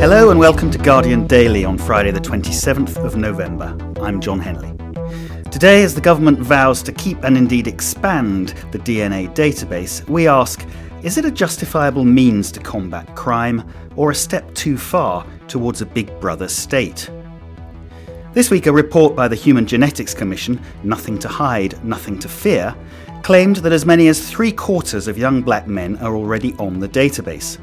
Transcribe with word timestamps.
Hello 0.00 0.30
and 0.30 0.40
welcome 0.40 0.70
to 0.70 0.78
Guardian 0.78 1.26
Daily 1.26 1.62
on 1.62 1.76
Friday, 1.76 2.10
the 2.10 2.20
27th 2.20 3.04
of 3.04 3.16
November. 3.16 3.76
I'm 4.00 4.18
Jon 4.18 4.40
Henley. 4.40 4.74
Today, 5.50 5.82
as 5.82 5.94
the 5.94 6.00
government 6.00 6.38
vows 6.38 6.82
to 6.84 6.92
keep 6.92 7.22
and 7.22 7.36
indeed 7.36 7.66
expand 7.66 8.54
the 8.72 8.78
DNA 8.78 9.28
database, 9.34 10.08
we 10.08 10.26
ask 10.26 10.66
is 11.02 11.18
it 11.18 11.26
a 11.26 11.30
justifiable 11.30 12.04
means 12.06 12.50
to 12.52 12.60
combat 12.60 13.14
crime 13.14 13.70
or 13.94 14.10
a 14.10 14.14
step 14.14 14.54
too 14.54 14.78
far 14.78 15.26
towards 15.48 15.82
a 15.82 15.86
big 15.86 16.18
brother 16.18 16.48
state? 16.48 17.10
This 18.32 18.50
week, 18.50 18.68
a 18.68 18.72
report 18.72 19.14
by 19.14 19.28
the 19.28 19.36
Human 19.36 19.66
Genetics 19.66 20.14
Commission, 20.14 20.58
Nothing 20.82 21.18
to 21.18 21.28
Hide, 21.28 21.84
Nothing 21.84 22.18
to 22.20 22.28
Fear, 22.28 22.74
claimed 23.22 23.56
that 23.56 23.72
as 23.72 23.84
many 23.84 24.08
as 24.08 24.30
three 24.30 24.50
quarters 24.50 25.08
of 25.08 25.18
young 25.18 25.42
black 25.42 25.66
men 25.66 25.98
are 25.98 26.16
already 26.16 26.54
on 26.54 26.80
the 26.80 26.88
database. 26.88 27.58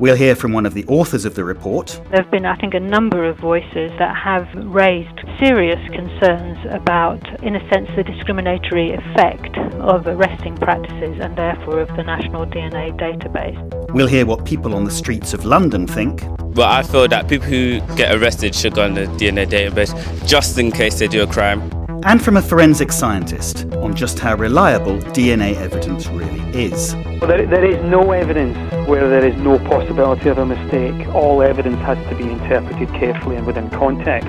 We'll 0.00 0.16
hear 0.16 0.34
from 0.34 0.52
one 0.52 0.66
of 0.66 0.74
the 0.74 0.84
authors 0.86 1.24
of 1.24 1.36
the 1.36 1.44
report. 1.44 2.00
There 2.10 2.20
have 2.20 2.30
been, 2.30 2.44
I 2.44 2.56
think, 2.56 2.74
a 2.74 2.80
number 2.80 3.24
of 3.24 3.38
voices 3.38 3.92
that 3.98 4.16
have 4.16 4.48
raised 4.54 5.20
serious 5.38 5.78
concerns 5.92 6.58
about, 6.70 7.22
in 7.44 7.54
a 7.54 7.68
sense, 7.72 7.88
the 7.94 8.02
discriminatory 8.02 8.92
effect 8.92 9.56
of 9.74 10.06
arresting 10.06 10.56
practices 10.56 11.18
and 11.20 11.36
therefore 11.36 11.80
of 11.80 11.88
the 11.96 12.02
National 12.02 12.44
DNA 12.44 12.98
Database. 12.98 13.92
We'll 13.92 14.08
hear 14.08 14.26
what 14.26 14.44
people 14.44 14.74
on 14.74 14.84
the 14.84 14.90
streets 14.90 15.32
of 15.32 15.44
London 15.44 15.86
think. 15.86 16.22
Well, 16.56 16.68
I 16.68 16.82
feel 16.82 17.06
that 17.08 17.28
people 17.28 17.46
who 17.46 17.80
get 17.96 18.14
arrested 18.14 18.54
should 18.54 18.74
go 18.74 18.84
on 18.84 18.94
the 18.94 19.06
DNA 19.06 19.46
database 19.46 19.94
just 20.26 20.58
in 20.58 20.72
case 20.72 20.98
they 20.98 21.06
do 21.06 21.22
a 21.22 21.26
crime. 21.26 21.70
And 22.04 22.22
from 22.22 22.36
a 22.36 22.42
forensic 22.42 22.92
scientist 22.92 23.64
on 23.76 23.94
just 23.94 24.18
how 24.18 24.36
reliable 24.36 24.98
DNA 24.98 25.56
evidence 25.56 26.06
really 26.08 26.40
is. 26.52 26.94
Well, 26.94 27.28
there, 27.28 27.46
there 27.46 27.64
is 27.64 27.82
no 27.84 28.12
evidence 28.12 28.56
where 28.86 29.08
there 29.08 29.26
is 29.26 29.34
no 29.36 29.58
possibility 29.58 30.28
of 30.28 30.36
a 30.36 30.44
mistake. 30.44 31.08
All 31.14 31.42
evidence 31.42 31.80
has 31.80 31.96
to 32.10 32.14
be 32.14 32.24
interpreted 32.24 32.90
carefully 32.90 33.36
and 33.36 33.46
within 33.46 33.70
context. 33.70 34.28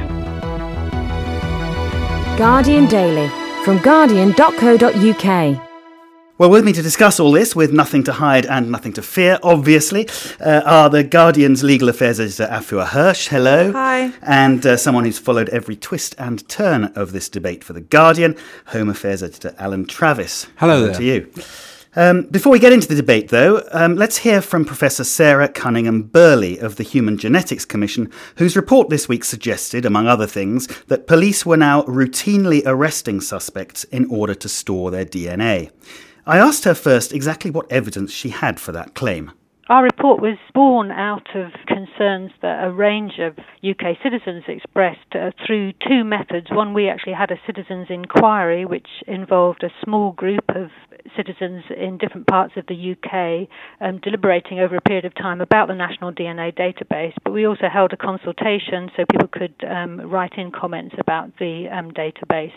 Guardian 2.37 2.87
Daily 2.87 3.27
from 3.65 3.79
guardian.co.uk. 3.79 5.74
Well, 6.37 6.49
with 6.49 6.65
me 6.65 6.73
to 6.73 6.81
discuss 6.81 7.17
all 7.17 7.31
this, 7.31 7.55
with 7.55 7.71
nothing 7.71 8.03
to 8.03 8.11
hide 8.11 8.45
and 8.45 8.69
nothing 8.69 8.91
to 8.93 9.01
fear, 9.01 9.39
obviously, 9.41 10.09
uh, 10.41 10.63
are 10.65 10.89
the 10.89 11.01
Guardian's 11.01 11.63
legal 11.63 11.87
affairs 11.87 12.19
editor 12.19 12.45
Afua 12.47 12.87
Hirsch. 12.87 13.29
Hello. 13.29 13.71
Hi. 13.71 14.11
And 14.21 14.65
uh, 14.65 14.75
someone 14.75 15.05
who's 15.05 15.17
followed 15.17 15.47
every 15.47 15.77
twist 15.77 16.13
and 16.17 16.45
turn 16.49 16.91
of 16.95 17.13
this 17.13 17.29
debate 17.29 17.63
for 17.63 17.71
the 17.71 17.79
Guardian, 17.79 18.35
Home 18.67 18.89
Affairs 18.89 19.23
editor 19.23 19.55
Alan 19.57 19.85
Travis. 19.85 20.47
Hello 20.57 20.87
there. 20.87 20.95
to 20.95 21.03
you. 21.05 21.31
Um, 21.95 22.23
before 22.23 22.51
we 22.51 22.59
get 22.59 22.73
into 22.73 22.89
the 22.89 22.95
debate, 22.95 23.29
though, 23.29 23.65
um, 23.71 23.95
let's 23.95 24.17
hear 24.17 24.41
from 24.41 24.65
Professor 24.65 25.05
Sarah 25.05 25.47
Cunningham 25.47 26.01
Burley 26.01 26.57
of 26.57 26.75
the 26.75 26.83
Human 26.83 27.17
Genetics 27.17 27.63
Commission, 27.63 28.11
whose 28.35 28.57
report 28.57 28.89
this 28.89 29.07
week 29.07 29.23
suggested, 29.23 29.85
among 29.85 30.09
other 30.09 30.27
things, 30.27 30.67
that 30.87 31.07
police 31.07 31.45
were 31.45 31.55
now 31.55 31.83
routinely 31.83 32.61
arresting 32.65 33.21
suspects 33.21 33.85
in 33.85 34.05
order 34.07 34.35
to 34.35 34.49
store 34.49 34.91
their 34.91 35.05
DNA. 35.05 35.71
I 36.27 36.39
asked 36.39 36.63
her 36.63 36.73
first 36.73 37.13
exactly 37.13 37.51
what 37.51 37.71
evidence 37.71 38.11
she 38.11 38.29
had 38.29 38.59
for 38.59 38.71
that 38.71 38.95
claim. 38.95 39.31
Our 39.67 39.81
report 39.81 40.21
was 40.21 40.37
born 40.53 40.91
out 40.91 41.35
of 41.35 41.51
concerns 41.65 42.29
that 42.43 42.63
a 42.63 42.71
range 42.71 43.13
of 43.17 43.33
UK 43.67 43.97
citizens 44.03 44.43
expressed 44.47 45.15
uh, 45.15 45.31
through 45.43 45.73
two 45.87 46.03
methods. 46.03 46.51
One, 46.51 46.75
we 46.75 46.87
actually 46.87 47.13
had 47.13 47.31
a 47.31 47.39
citizens' 47.47 47.87
inquiry, 47.89 48.65
which 48.65 48.87
involved 49.07 49.63
a 49.63 49.71
small 49.83 50.11
group 50.11 50.43
of 50.49 50.69
citizens 51.15 51.63
in 51.75 51.97
different 51.97 52.27
parts 52.27 52.53
of 52.57 52.65
the 52.67 52.93
UK 52.93 53.47
um, 53.81 53.99
deliberating 54.01 54.59
over 54.59 54.75
a 54.75 54.81
period 54.81 55.05
of 55.05 55.13
time 55.15 55.41
about 55.41 55.67
the 55.67 55.73
National 55.73 56.11
DNA 56.11 56.53
Database. 56.55 57.13
But 57.23 57.31
we 57.31 57.45
also 57.45 57.67
held 57.71 57.93
a 57.93 57.97
consultation 57.97 58.89
so 58.95 59.03
people 59.11 59.27
could 59.27 59.55
um, 59.67 60.01
write 60.01 60.33
in 60.37 60.51
comments 60.51 60.95
about 60.99 61.31
the 61.39 61.67
um, 61.71 61.91
database. 61.91 62.53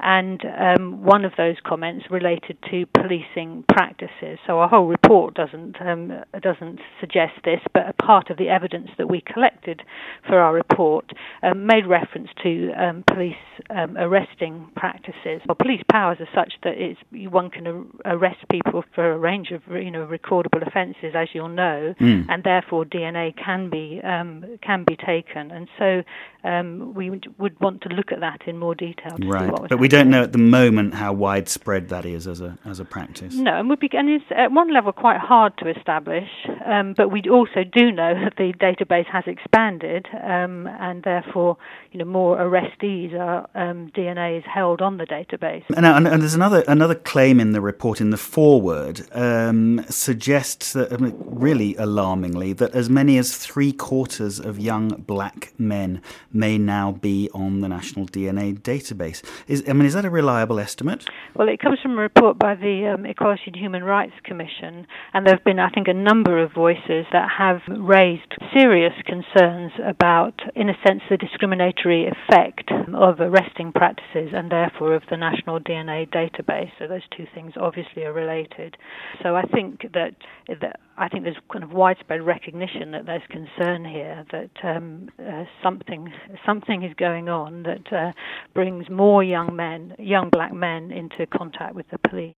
And 0.00 0.42
um, 0.44 1.04
one 1.04 1.24
of 1.24 1.32
those 1.36 1.56
comments 1.64 2.06
related 2.10 2.58
to 2.70 2.86
policing 2.86 3.64
practices. 3.68 4.38
So 4.46 4.58
our 4.58 4.68
whole 4.68 4.86
report 4.86 5.34
doesn't 5.34 5.80
um, 5.80 6.12
doesn't 6.48 6.80
suggest 7.00 7.34
this, 7.44 7.60
but 7.74 7.88
a 7.88 7.92
part 7.92 8.30
of 8.30 8.38
the 8.38 8.48
evidence 8.48 8.88
that 8.98 9.08
we 9.08 9.20
collected 9.20 9.82
for 10.26 10.38
our 10.38 10.54
report 10.54 11.10
um, 11.42 11.66
made 11.66 11.86
reference 11.86 12.28
to 12.42 12.70
um, 12.72 13.04
police 13.06 13.34
um, 13.70 13.96
arresting 13.98 14.70
practices. 14.76 15.42
Well, 15.46 15.56
police 15.60 15.82
powers 15.90 16.18
are 16.20 16.28
such 16.34 16.54
that 16.64 16.74
it's, 16.76 17.00
one 17.30 17.50
can 17.50 17.66
ar- 17.66 18.14
arrest 18.16 18.38
people 18.50 18.82
for 18.94 19.12
a 19.12 19.18
range 19.18 19.50
of 19.50 19.60
you 19.68 19.90
know 19.90 20.06
recordable 20.06 20.66
offences, 20.66 21.12
as 21.14 21.28
you'll 21.32 21.48
know, 21.48 21.94
Mm. 22.00 22.26
and 22.28 22.44
therefore 22.44 22.84
DNA 22.84 23.34
can 23.36 23.70
be 23.70 24.00
um, 24.04 24.44
can 24.62 24.84
be 24.84 24.96
taken. 24.96 25.50
And 25.50 25.68
so 25.78 26.02
um, 26.44 26.94
we 26.94 27.10
would, 27.10 27.26
want 27.60 27.82
to 27.82 27.88
look 27.88 28.12
at 28.12 28.20
that 28.20 28.40
in 28.46 28.56
more 28.58 28.74
detail. 28.74 29.16
To 29.16 29.22
see 29.22 29.28
Right. 29.28 29.68
But 29.68 29.78
we 29.78 29.88
don't 29.88 30.10
know 30.10 30.22
at 30.22 30.32
the 30.32 30.38
moment 30.38 30.94
how 30.94 31.12
widespread 31.12 31.88
that 31.88 32.04
is 32.06 32.26
as 32.26 32.40
a, 32.40 32.56
as 32.64 32.78
a 32.80 32.84
practice. 32.84 33.34
No, 33.34 33.58
and 33.58 33.68
would 33.68 33.80
be 33.80 33.90
and 33.92 34.08
it's 34.08 34.24
at 34.30 34.52
one 34.52 34.72
level 34.72 34.92
quite 34.92 35.18
hard 35.18 35.52
to 35.58 35.68
establish, 35.68 36.28
um, 36.66 36.94
but 36.96 37.10
we 37.10 37.22
also 37.30 37.64
do 37.64 37.90
know 37.92 38.14
that 38.14 38.34
the 38.36 38.52
database 38.54 39.06
has 39.06 39.24
expanded, 39.26 40.06
um, 40.22 40.66
and 40.80 41.02
therefore, 41.02 41.56
you 41.92 41.98
know, 41.98 42.04
more 42.04 42.38
arrestees 42.38 43.14
are 43.18 43.48
um, 43.54 43.90
DNA 43.94 44.38
is 44.38 44.44
held 44.52 44.80
on 44.80 44.98
the 44.98 45.04
database. 45.06 45.64
And, 45.76 45.86
and, 45.86 46.06
and 46.06 46.22
there's 46.22 46.34
another 46.34 46.64
another 46.68 46.94
claim 46.94 47.40
in 47.40 47.52
the 47.52 47.60
report 47.60 48.00
in 48.00 48.10
the 48.10 48.16
foreword 48.16 49.02
um, 49.12 49.84
suggests 49.88 50.72
that, 50.72 50.88
really 51.00 51.74
alarmingly, 51.76 52.52
that 52.54 52.74
as 52.74 52.90
many 52.90 53.18
as 53.18 53.36
three 53.36 53.72
quarters 53.72 54.38
of 54.38 54.58
young 54.58 54.88
black 54.88 55.52
men 55.58 56.02
may 56.32 56.58
now 56.58 56.92
be 56.92 57.30
on 57.34 57.60
the 57.60 57.68
national 57.68 58.06
DNA 58.06 58.58
database. 58.58 59.22
Is 59.46 59.62
I 59.68 59.72
mean, 59.72 59.86
is 59.86 59.94
that 59.94 60.04
a 60.04 60.10
reliable 60.10 60.58
estimate? 60.58 61.06
Well, 61.34 61.48
it 61.48 61.60
comes 61.60 61.78
from 61.80 61.92
a 61.92 62.02
report 62.02 62.38
by 62.38 62.54
the 62.54 62.94
um, 62.94 63.06
Equality 63.06 63.42
and 63.46 63.56
Human 63.56 63.84
Rights 63.84 64.14
Commission, 64.24 64.86
and 65.14 65.26
there 65.26 65.34
have 65.34 65.44
been, 65.44 65.58
I 65.58 65.70
think, 65.70 65.88
a 65.88 65.94
number 65.94 66.27
of 66.36 66.52
voices 66.52 67.06
that 67.12 67.28
have 67.38 67.60
raised 67.68 68.34
serious 68.52 68.92
concerns 69.06 69.72
about, 69.86 70.34
in 70.54 70.68
a 70.68 70.74
sense, 70.86 71.00
the 71.08 71.16
discriminatory 71.16 72.06
effect 72.06 72.70
of 72.94 73.20
arresting 73.20 73.72
practices 73.72 74.30
and 74.34 74.50
therefore 74.50 74.94
of 74.94 75.02
the 75.10 75.16
National 75.16 75.60
DNA 75.60 76.06
Database. 76.10 76.70
So 76.78 76.86
those 76.86 77.06
two 77.16 77.26
things 77.34 77.52
obviously 77.58 78.04
are 78.04 78.12
related. 78.12 78.76
So 79.22 79.36
I 79.36 79.42
think 79.42 79.82
that, 79.94 80.16
that 80.60 80.80
I 80.98 81.08
think 81.08 81.24
there's 81.24 81.36
kind 81.50 81.64
of 81.64 81.70
widespread 81.70 82.22
recognition 82.22 82.90
that 82.92 83.06
there's 83.06 83.22
concern 83.30 83.84
here 83.84 84.24
that 84.32 84.50
um, 84.64 85.08
uh, 85.18 85.44
something 85.62 86.12
something 86.44 86.82
is 86.82 86.92
going 86.98 87.28
on 87.28 87.62
that 87.62 87.92
uh, 87.92 88.12
brings 88.54 88.90
more 88.90 89.22
young 89.22 89.54
men, 89.54 89.94
young 89.98 90.28
black 90.30 90.52
men, 90.52 90.90
into 90.90 91.26
contact 91.26 91.74
with 91.74 91.86
the 91.90 91.98
police. 91.98 92.34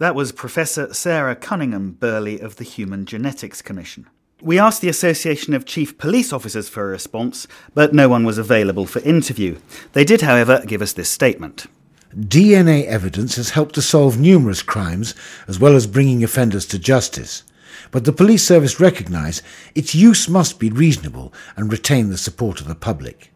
That 0.00 0.14
was 0.14 0.32
Professor 0.32 0.94
Sarah 0.94 1.36
Cunningham 1.36 1.90
Burley 1.92 2.40
of 2.40 2.56
the 2.56 2.64
Human 2.64 3.04
Genetics 3.04 3.60
Commission. 3.60 4.08
We 4.40 4.58
asked 4.58 4.80
the 4.80 4.88
Association 4.88 5.52
of 5.52 5.66
Chief 5.66 5.98
Police 5.98 6.32
Officers 6.32 6.70
for 6.70 6.84
a 6.84 6.90
response, 6.90 7.46
but 7.74 7.92
no 7.92 8.08
one 8.08 8.24
was 8.24 8.38
available 8.38 8.86
for 8.86 9.00
interview. 9.00 9.58
They 9.92 10.04
did, 10.04 10.22
however, 10.22 10.62
give 10.64 10.80
us 10.80 10.94
this 10.94 11.10
statement. 11.10 11.66
DNA 12.16 12.86
evidence 12.86 13.36
has 13.36 13.50
helped 13.50 13.74
to 13.74 13.82
solve 13.82 14.18
numerous 14.18 14.62
crimes 14.62 15.14
as 15.46 15.60
well 15.60 15.76
as 15.76 15.86
bringing 15.86 16.24
offenders 16.24 16.64
to 16.68 16.78
justice. 16.78 17.42
But 17.90 18.06
the 18.06 18.12
police 18.14 18.42
service 18.42 18.80
recognise 18.80 19.42
its 19.74 19.94
use 19.94 20.30
must 20.30 20.58
be 20.58 20.70
reasonable 20.70 21.30
and 21.56 21.70
retain 21.70 22.08
the 22.08 22.16
support 22.16 22.62
of 22.62 22.68
the 22.68 22.74
public. 22.74 23.34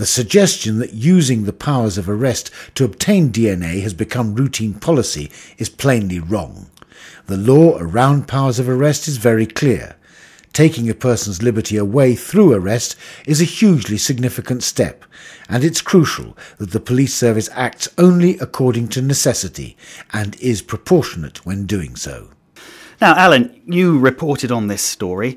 The 0.00 0.06
suggestion 0.06 0.78
that 0.78 0.94
using 0.94 1.44
the 1.44 1.52
powers 1.52 1.98
of 1.98 2.08
arrest 2.08 2.50
to 2.74 2.86
obtain 2.86 3.30
DNA 3.30 3.82
has 3.82 3.92
become 3.92 4.34
routine 4.34 4.72
policy 4.72 5.30
is 5.58 5.68
plainly 5.68 6.18
wrong. 6.18 6.70
The 7.26 7.36
law 7.36 7.76
around 7.78 8.26
powers 8.26 8.58
of 8.58 8.66
arrest 8.66 9.08
is 9.08 9.18
very 9.18 9.44
clear. 9.44 9.96
Taking 10.54 10.88
a 10.88 10.94
person's 10.94 11.42
liberty 11.42 11.76
away 11.76 12.14
through 12.14 12.54
arrest 12.54 12.96
is 13.26 13.42
a 13.42 13.44
hugely 13.44 13.98
significant 13.98 14.62
step, 14.62 15.04
and 15.50 15.62
it's 15.62 15.82
crucial 15.82 16.34
that 16.56 16.70
the 16.70 16.80
police 16.80 17.12
service 17.12 17.50
acts 17.52 17.86
only 17.98 18.38
according 18.38 18.88
to 18.88 19.02
necessity 19.02 19.76
and 20.14 20.34
is 20.40 20.62
proportionate 20.62 21.44
when 21.44 21.66
doing 21.66 21.94
so. 21.94 22.30
Now, 23.02 23.16
Alan, 23.16 23.60
you 23.66 23.98
reported 23.98 24.50
on 24.50 24.68
this 24.68 24.80
story. 24.80 25.36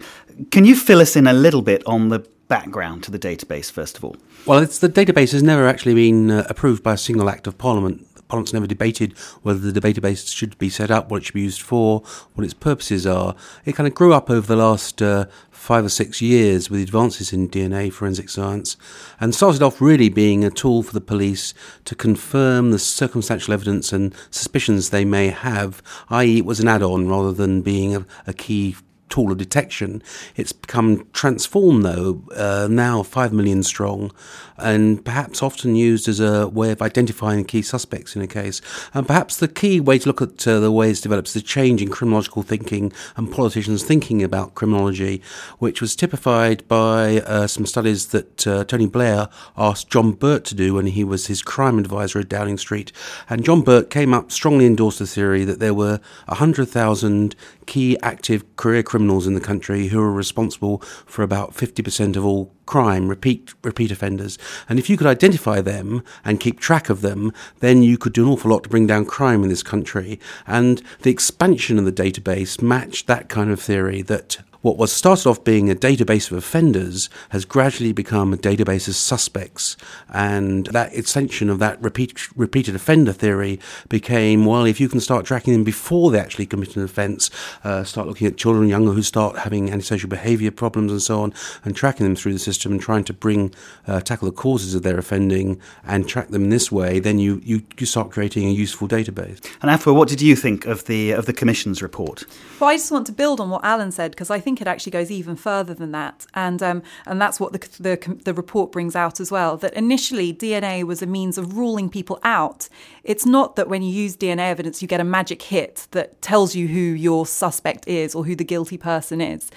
Can 0.51 0.63
you 0.63 0.77
fill 0.77 1.01
us 1.01 1.18
in 1.18 1.27
a 1.27 1.33
little 1.33 1.62
bit 1.62 1.83
on 1.86 2.07
the 2.07 2.25
background 2.53 3.01
to 3.01 3.09
the 3.09 3.17
database, 3.17 3.71
first 3.71 3.97
of 3.97 4.03
all? 4.03 4.15
Well, 4.45 4.61
the 4.61 4.88
database 4.88 5.31
has 5.31 5.41
never 5.41 5.67
actually 5.67 5.95
been 5.95 6.29
uh, 6.29 6.45
approved 6.47 6.83
by 6.83 6.94
a 6.94 6.97
single 6.97 7.27
act 7.27 7.47
of 7.47 7.57
Parliament. 7.57 8.07
Parliament's 8.27 8.53
never 8.53 8.67
debated 8.67 9.17
whether 9.41 9.71
the 9.71 9.81
database 9.81 10.31
should 10.31 10.55
be 10.59 10.69
set 10.69 10.91
up, 10.91 11.09
what 11.09 11.17
it 11.17 11.25
should 11.25 11.33
be 11.33 11.41
used 11.41 11.63
for, 11.63 12.03
what 12.35 12.44
its 12.44 12.53
purposes 12.53 13.07
are. 13.07 13.35
It 13.65 13.75
kind 13.75 13.88
of 13.88 13.95
grew 13.95 14.13
up 14.13 14.29
over 14.29 14.45
the 14.45 14.55
last 14.55 15.01
uh, 15.01 15.25
five 15.50 15.83
or 15.83 15.89
six 15.89 16.21
years 16.21 16.69
with 16.69 16.81
advances 16.81 17.33
in 17.33 17.50
DNA 17.50 17.91
forensic 17.91 18.29
science 18.29 18.77
and 19.19 19.33
started 19.33 19.63
off 19.63 19.81
really 19.81 20.09
being 20.09 20.45
a 20.45 20.51
tool 20.51 20.83
for 20.83 20.94
the 20.94 21.01
police 21.01 21.56
to 21.85 21.95
confirm 21.95 22.69
the 22.69 22.77
circumstantial 22.77 23.56
evidence 23.56 23.91
and 23.91 24.13
suspicions 24.29 24.91
they 24.91 25.06
may 25.06 25.29
have, 25.29 25.81
i.e., 26.09 26.38
it 26.38 26.45
was 26.45 26.59
an 26.59 26.67
add 26.67 26.83
on 26.83 27.07
rather 27.07 27.31
than 27.31 27.63
being 27.63 27.95
a, 27.95 28.06
a 28.27 28.33
key 28.33 28.75
tool 29.13 29.31
of 29.31 29.38
detection. 29.38 30.01
It's 30.36 30.51
become 30.51 31.07
transformed, 31.13 31.86
though, 31.86 32.24
uh, 32.36 32.68
now 32.68 33.04
5 33.04 33.31
million 33.31 33.62
strong, 33.62 34.12
and 34.57 35.06
perhaps 35.06 35.44
often 35.44 35.75
used 35.75 36.07
as 36.07 36.19
a 36.19 36.48
way 36.48 36.71
of 36.71 36.81
identifying 36.81 37.45
key 37.45 37.62
suspects 37.62 38.15
in 38.15 38.24
a 38.24 38.27
case. 38.27 38.60
And 38.92 39.06
perhaps 39.06 39.38
the 39.38 39.48
key 39.48 39.80
way 39.80 40.00
to 40.00 40.10
look 40.10 40.24
at 40.24 40.48
uh, 40.48 40.60
the 40.60 40.71
way 40.71 40.89
it's 40.89 41.00
developed 41.01 41.27
is 41.27 41.36
the 41.36 41.42
change 41.42 41.80
in 41.80 41.89
criminological 41.89 42.42
thinking 42.42 42.92
and 43.15 43.31
politicians' 43.31 43.83
thinking 43.83 44.24
about 44.24 44.56
criminology, 44.56 45.21
which 45.59 45.80
was 45.80 45.95
typified 45.95 46.68
by 46.68 47.19
uh, 47.19 47.45
some 47.45 47.68
studies 47.68 48.07
that 48.07 48.48
uh, 48.48 48.63
Tony 48.63 48.88
Blair 48.88 49.30
asked 49.56 49.92
John 49.92 50.13
Birt 50.13 50.44
to 50.45 50.56
do 50.56 50.74
when 50.74 50.88
he 50.88 51.04
was 51.04 51.27
his 51.27 51.44
crime 51.44 51.77
advisor 51.77 52.18
at 52.18 52.30
Downing 52.30 52.57
Street. 52.57 52.92
And 53.30 53.45
John 53.45 53.62
Birt 53.62 53.92
came 53.92 54.12
up, 54.12 54.31
strongly 54.31 54.66
endorsed 54.66 54.98
the 54.98 55.06
theory 55.06 55.45
that 55.45 55.59
there 55.59 55.75
were 55.75 56.00
100,000 56.25 57.36
key 57.66 57.98
active 58.01 58.44
career 58.56 58.83
criminals 58.83 59.02
in 59.11 59.33
the 59.33 59.41
country 59.41 59.88
who 59.88 60.01
are 60.01 60.11
responsible 60.11 60.79
for 61.05 61.23
about 61.23 61.53
50% 61.53 62.15
of 62.15 62.25
all 62.25 62.51
crime, 62.65 63.07
repeat 63.07 63.53
repeat 63.63 63.91
offenders. 63.91 64.38
And 64.69 64.79
if 64.79 64.89
you 64.89 64.97
could 64.97 65.07
identify 65.07 65.61
them 65.61 66.03
and 66.23 66.39
keep 66.39 66.59
track 66.59 66.89
of 66.89 67.01
them, 67.01 67.33
then 67.59 67.83
you 67.83 67.97
could 67.97 68.13
do 68.13 68.25
an 68.25 68.31
awful 68.31 68.51
lot 68.51 68.63
to 68.63 68.69
bring 68.69 68.88
down 68.88 69.05
crime 69.05 69.44
in 69.44 69.50
this 69.50 69.63
country. 69.63 70.19
And 70.47 70.81
the 71.01 71.11
expansion 71.11 71.77
of 71.77 71.85
the 71.85 71.91
database 71.91 72.61
matched 72.61 73.07
that 73.07 73.29
kind 73.29 73.51
of 73.51 73.59
theory 73.59 74.01
that 74.03 74.38
what 74.63 74.77
was 74.77 74.94
started 74.94 75.27
off 75.27 75.44
being 75.44 75.69
a 75.69 75.75
database 75.75 76.31
of 76.31 76.38
offenders 76.38 77.10
has 77.30 77.44
gradually 77.44 77.92
become 77.92 78.31
a 78.31 78.38
database 78.38 78.88
of 78.88 78.95
suspects. 78.95 79.75
And 80.10 80.68
that 80.68 80.94
extension 80.95 81.50
of 81.50 81.60
that 81.60 81.81
repeat, 81.83 82.30
repeated 82.38 82.74
offender 82.74 83.12
theory 83.12 83.60
became, 83.89 84.45
well, 84.45 84.63
if 84.63 84.80
you 84.80 84.88
can 84.88 85.01
start 85.01 85.25
tracking 85.25 85.51
them 85.51 85.65
before 85.65 86.12
they 86.12 86.19
actually 86.19 86.45
commit 86.45 86.77
an 86.77 86.83
offence, 86.83 87.30
uh, 87.65 87.83
start 87.83 88.07
looking 88.07 88.25
at 88.25 88.38
children 88.38 88.69
younger 88.69 88.94
who 88.94 89.04
start 89.04 89.38
having 89.39 89.69
antisocial 89.69 90.07
behaviour 90.07 90.50
problems 90.50 90.94
and 90.94 91.01
so 91.01 91.21
on, 91.21 91.33
and 91.66 91.75
tracking 91.75 92.06
them 92.06 92.16
through 92.16 92.31
the 92.31 92.39
system 92.39 92.71
and 92.71 92.81
trying 92.81 93.04
to 93.04 93.13
bring, 93.13 93.54
uh, 93.88 94.00
tackle 94.00 94.30
the 94.30 94.36
causes 94.36 94.74
of 94.74 94.81
their 94.81 94.98
offending 94.98 95.59
and 95.86 96.07
track 96.07 96.30
them 96.30 96.45
in 96.45 96.50
this 96.50 96.71
way, 96.71 97.00
then 97.00 97.19
you, 97.19 97.42
you, 97.44 97.63
you 97.77 97.86
start 97.86 98.12
creating 98.12 98.48
a 98.48 98.51
useful 98.51 98.88
database. 98.88 99.45
And 99.62 99.69
Afua, 99.69 99.94
what 99.94 100.07
did 100.07 100.21
you 100.21 100.38
think 100.38 100.66
of 100.66 100.86
the, 100.86 101.12
of 101.12 101.25
the 101.25 101.33
Commission's 101.33 101.81
report? 101.81 102.24
Well, 102.62 102.69
I 102.69 102.77
just 102.77 102.94
want 102.94 103.07
to 103.07 103.12
build 103.12 103.42
on 103.42 103.50
what 103.50 103.66
Alan 103.66 103.92
said 103.92 104.12
because 104.12 104.30
I 104.30 104.39
think 104.39 104.52
it 104.61 104.67
actually 104.67 104.91
goes 104.91 105.11
even 105.11 105.35
further 105.35 105.73
than 105.73 105.91
that, 105.91 106.25
and 106.33 106.61
um, 106.61 106.83
and 107.05 107.21
that's 107.21 107.39
what 107.39 107.53
the, 107.53 107.59
the 107.81 108.21
the 108.23 108.33
report 108.33 108.71
brings 108.71 108.95
out 108.95 109.19
as 109.19 109.31
well. 109.31 109.57
That 109.57 109.73
initially 109.73 110.33
DNA 110.33 110.83
was 110.83 111.01
a 111.01 111.05
means 111.05 111.38
of 111.38 111.57
ruling 111.57 111.89
people 111.89 112.19
out. 112.23 112.69
It's 113.03 113.25
not 113.25 113.55
that 113.55 113.67
when 113.67 113.81
you 113.83 113.91
use 113.91 114.15
DNA 114.15 114.50
evidence 114.50 114.81
you 114.81 114.88
get 114.88 115.01
a 115.01 115.05
magic 115.05 115.41
hit 115.41 115.88
that 115.91 116.21
tells 116.21 116.55
you 116.55 116.67
who 116.67 116.79
your 116.79 117.25
suspect 117.25 117.88
is 117.88 118.15
or 118.15 118.25
who 118.25 118.35
the 118.35 118.44
guilty 118.44 118.77
person 118.77 119.21
is. 119.21 119.51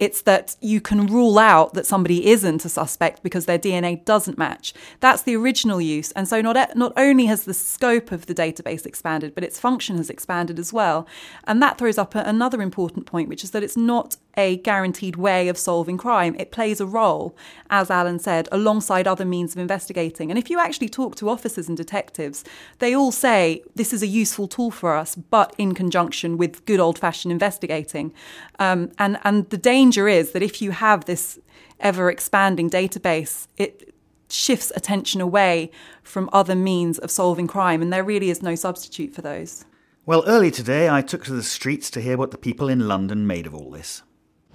It's 0.00 0.22
that 0.22 0.56
you 0.60 0.80
can 0.80 1.06
rule 1.06 1.38
out 1.38 1.74
that 1.74 1.86
somebody 1.86 2.26
isn't 2.28 2.64
a 2.64 2.70
suspect 2.70 3.22
because 3.22 3.44
their 3.44 3.58
DNA 3.58 4.02
doesn't 4.02 4.38
match. 4.38 4.72
That's 5.00 5.22
the 5.22 5.36
original 5.36 5.78
use. 5.78 6.10
And 6.12 6.26
so 6.26 6.40
not, 6.40 6.74
not 6.74 6.94
only 6.96 7.26
has 7.26 7.44
the 7.44 7.52
scope 7.52 8.10
of 8.10 8.24
the 8.24 8.34
database 8.34 8.86
expanded, 8.86 9.34
but 9.34 9.44
its 9.44 9.60
function 9.60 9.98
has 9.98 10.08
expanded 10.08 10.58
as 10.58 10.72
well. 10.72 11.06
And 11.44 11.62
that 11.62 11.76
throws 11.76 11.98
up 11.98 12.14
another 12.14 12.62
important 12.62 13.04
point, 13.04 13.28
which 13.28 13.44
is 13.44 13.50
that 13.50 13.62
it's 13.62 13.76
not 13.76 14.16
a 14.36 14.56
guaranteed 14.58 15.16
way 15.16 15.48
of 15.48 15.58
solving 15.58 15.98
crime. 15.98 16.34
It 16.38 16.50
plays 16.50 16.80
a 16.80 16.86
role, 16.86 17.36
as 17.68 17.90
Alan 17.90 18.18
said, 18.18 18.48
alongside 18.52 19.06
other 19.06 19.24
means 19.24 19.54
of 19.54 19.58
investigating. 19.58 20.30
And 20.30 20.38
if 20.38 20.50
you 20.50 20.58
actually 20.58 20.88
talk 20.88 21.16
to 21.16 21.28
officers 21.28 21.68
and 21.68 21.76
detectives, 21.76 22.44
they 22.78 22.94
all 22.94 23.12
say 23.12 23.62
this 23.74 23.92
is 23.92 24.02
a 24.02 24.06
useful 24.06 24.48
tool 24.48 24.70
for 24.70 24.96
us, 24.96 25.14
but 25.14 25.54
in 25.58 25.74
conjunction 25.74 26.36
with 26.36 26.64
good 26.64 26.80
old 26.80 26.98
fashioned 26.98 27.32
investigating. 27.32 28.12
Um, 28.58 28.92
and, 28.98 29.18
and 29.24 29.48
the 29.50 29.58
danger 29.58 30.08
is 30.08 30.32
that 30.32 30.42
if 30.42 30.62
you 30.62 30.70
have 30.70 31.04
this 31.04 31.38
ever 31.80 32.10
expanding 32.10 32.70
database, 32.70 33.46
it 33.56 33.94
shifts 34.28 34.70
attention 34.76 35.20
away 35.20 35.70
from 36.02 36.30
other 36.32 36.54
means 36.54 36.98
of 36.98 37.10
solving 37.10 37.46
crime, 37.46 37.82
and 37.82 37.92
there 37.92 38.04
really 38.04 38.30
is 38.30 38.42
no 38.42 38.54
substitute 38.54 39.12
for 39.14 39.22
those. 39.22 39.64
Well, 40.06 40.24
early 40.26 40.50
today, 40.50 40.88
I 40.88 41.02
took 41.02 41.24
to 41.24 41.32
the 41.32 41.42
streets 41.42 41.90
to 41.90 42.00
hear 42.00 42.16
what 42.16 42.30
the 42.30 42.38
people 42.38 42.68
in 42.68 42.88
London 42.88 43.26
made 43.26 43.46
of 43.46 43.54
all 43.54 43.70
this. 43.70 44.02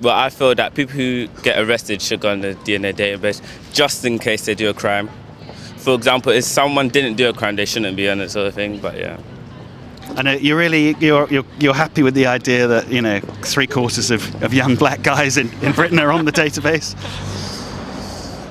Well, 0.01 0.15
I 0.15 0.30
feel 0.30 0.53
that 0.56 0.74
people 0.74 0.94
who 0.94 1.27
get 1.42 1.57
arrested 1.57 2.01
should 2.01 2.19
go 2.19 2.30
on 2.30 2.42
the 2.42 2.56
DNA 2.56 2.94
database 2.94 3.42
just 3.74 4.03
in 4.03 4.19
case 4.19 4.45
they 4.45 4.53
do 4.53 4.69
a 4.69 4.74
crime. 4.74 5.09
For 5.77 5.94
example, 5.94 6.33
if 6.33 6.44
someone 6.44 6.89
didn't 6.89 7.15
do 7.15 7.30
a 7.30 7.33
crime, 7.33 7.56
they 7.56 7.65
shouldn't 7.65 7.95
be 7.95 8.09
on 8.09 8.19
it, 8.19 8.30
sort 8.30 8.47
of 8.47 8.53
thing. 8.53 8.80
But 8.80 8.97
yeah. 8.97 9.18
And 10.18 10.27
uh, 10.27 10.31
you're 10.31 10.57
really 10.57 10.95
you're, 11.00 11.27
you're 11.30 11.45
you're 11.59 11.74
happy 11.74 12.03
with 12.03 12.13
the 12.13 12.27
idea 12.27 12.68
that 12.68 12.89
you 12.89 13.01
know 13.01 13.19
three 13.42 13.68
quarters 13.68 14.12
of, 14.12 14.44
of 14.44 14.53
young 14.53 14.75
black 14.83 15.01
guys 15.01 15.38
in, 15.38 15.50
in 15.63 15.71
Britain 15.71 16.00
are 16.00 16.12
on 16.12 16.25
the 16.25 16.31
database. 16.31 16.94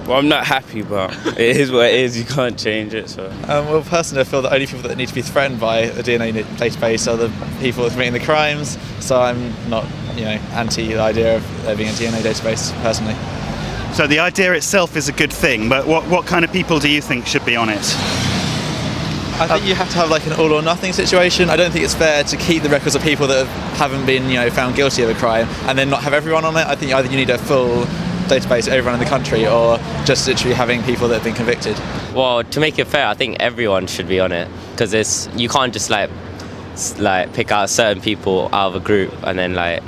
Well, 0.07 0.19
I'm 0.19 0.29
not 0.29 0.47
happy, 0.47 0.83
but 0.83 1.15
it 1.39 1.57
is 1.57 1.73
what 1.73 1.87
it 1.87 1.95
is. 1.95 2.19
You 2.19 2.25
can't 2.25 2.59
change 2.59 2.93
it. 2.93 3.09
So. 3.09 3.27
Um, 3.49 3.67
well, 3.67 3.83
personally, 3.83 4.21
I 4.21 4.25
feel 4.25 4.43
the 4.43 4.53
only 4.53 4.67
people 4.67 4.89
that 4.89 4.97
need 4.97 5.09
to 5.09 5.15
be 5.15 5.23
threatened 5.23 5.61
by 5.61 5.79
a 5.79 6.03
DNA 6.03 6.45
database 6.57 7.11
are 7.11 7.17
the 7.17 7.31
people 7.61 7.89
committing 7.89 8.13
the 8.13 8.21
crimes. 8.21 8.77
So 9.01 9.19
I'm 9.19 9.53
not, 9.71 9.87
you 10.17 10.25
know, 10.25 10.39
anti 10.53 10.89
the 10.89 11.01
idea 11.01 11.37
of 11.37 11.63
there 11.63 11.77
being 11.77 11.89
a 11.89 11.93
DNA 11.93 12.23
database 12.23 12.73
personally. 12.83 13.15
So 13.95 14.07
the 14.07 14.19
idea 14.19 14.53
itself 14.53 14.97
is 14.97 15.09
a 15.09 15.13
good 15.13 15.33
thing, 15.33 15.69
but 15.69 15.87
what 15.87 16.07
what 16.09 16.27
kind 16.27 16.45
of 16.45 16.53
people 16.53 16.79
do 16.79 16.89
you 16.89 17.01
think 17.01 17.27
should 17.27 17.45
be 17.45 17.57
on 17.57 17.69
it? 17.69 17.97
I 19.37 19.49
think 19.49 19.67
you 19.67 19.75
have 19.75 19.91
to 19.91 19.97
have 19.97 20.11
like 20.11 20.27
an 20.27 20.35
all 20.35 20.53
or 20.53 20.63
nothing 20.63 20.93
situation. 20.93 21.51
I 21.51 21.57
don't 21.57 21.73
think 21.73 21.85
it's 21.85 21.95
fair 21.95 22.23
to 22.23 22.37
keep 22.37 22.63
the 22.63 22.69
records 22.69 22.95
of 22.95 23.03
people 23.03 23.27
that 23.27 23.47
haven't 23.77 24.07
been, 24.07 24.29
you 24.29 24.37
know, 24.37 24.49
found 24.49 24.77
guilty 24.77 25.03
of 25.03 25.11
a 25.11 25.15
crime 25.15 25.49
and 25.67 25.77
then 25.77 25.91
not 25.91 26.05
have 26.05 26.13
everyone 26.13 26.45
on 26.45 26.57
it. 26.57 26.65
I 26.65 26.77
think 26.77 26.93
either 26.95 27.11
you 27.11 27.17
need 27.17 27.31
a 27.31 27.39
full 27.39 27.85
database 28.29 28.69
everyone 28.69 28.95
in 28.95 29.01
the 29.01 29.11
country 29.11 29.47
or 29.47 29.79
just 30.05 30.27
literally 30.27 30.55
having 30.55 30.83
people 30.83 31.09
that 31.09 31.15
have 31.15 31.25
been 31.25 31.35
convicted? 31.35 31.79
Well, 32.15 32.45
to 32.45 32.61
make 32.61 32.79
it 32.79 32.87
fair, 32.87 33.07
I 33.07 33.15
think 33.15 33.37
everyone 33.41 33.87
should 33.87 34.09
be 34.09 34.21
on 34.21 34.33
it 34.33 34.49
because 34.71 34.95
it's 34.95 35.29
you 35.37 35.49
can't 35.49 35.73
just 35.73 35.91
like 35.91 36.11
like 36.99 37.33
pick 37.35 37.53
out 37.53 37.71
certain 37.71 38.03
people 38.03 38.49
out 38.53 38.69
of 38.69 38.77
a 38.77 38.81
group 38.81 39.13
and 39.23 39.39
then 39.39 39.55
like 39.55 39.83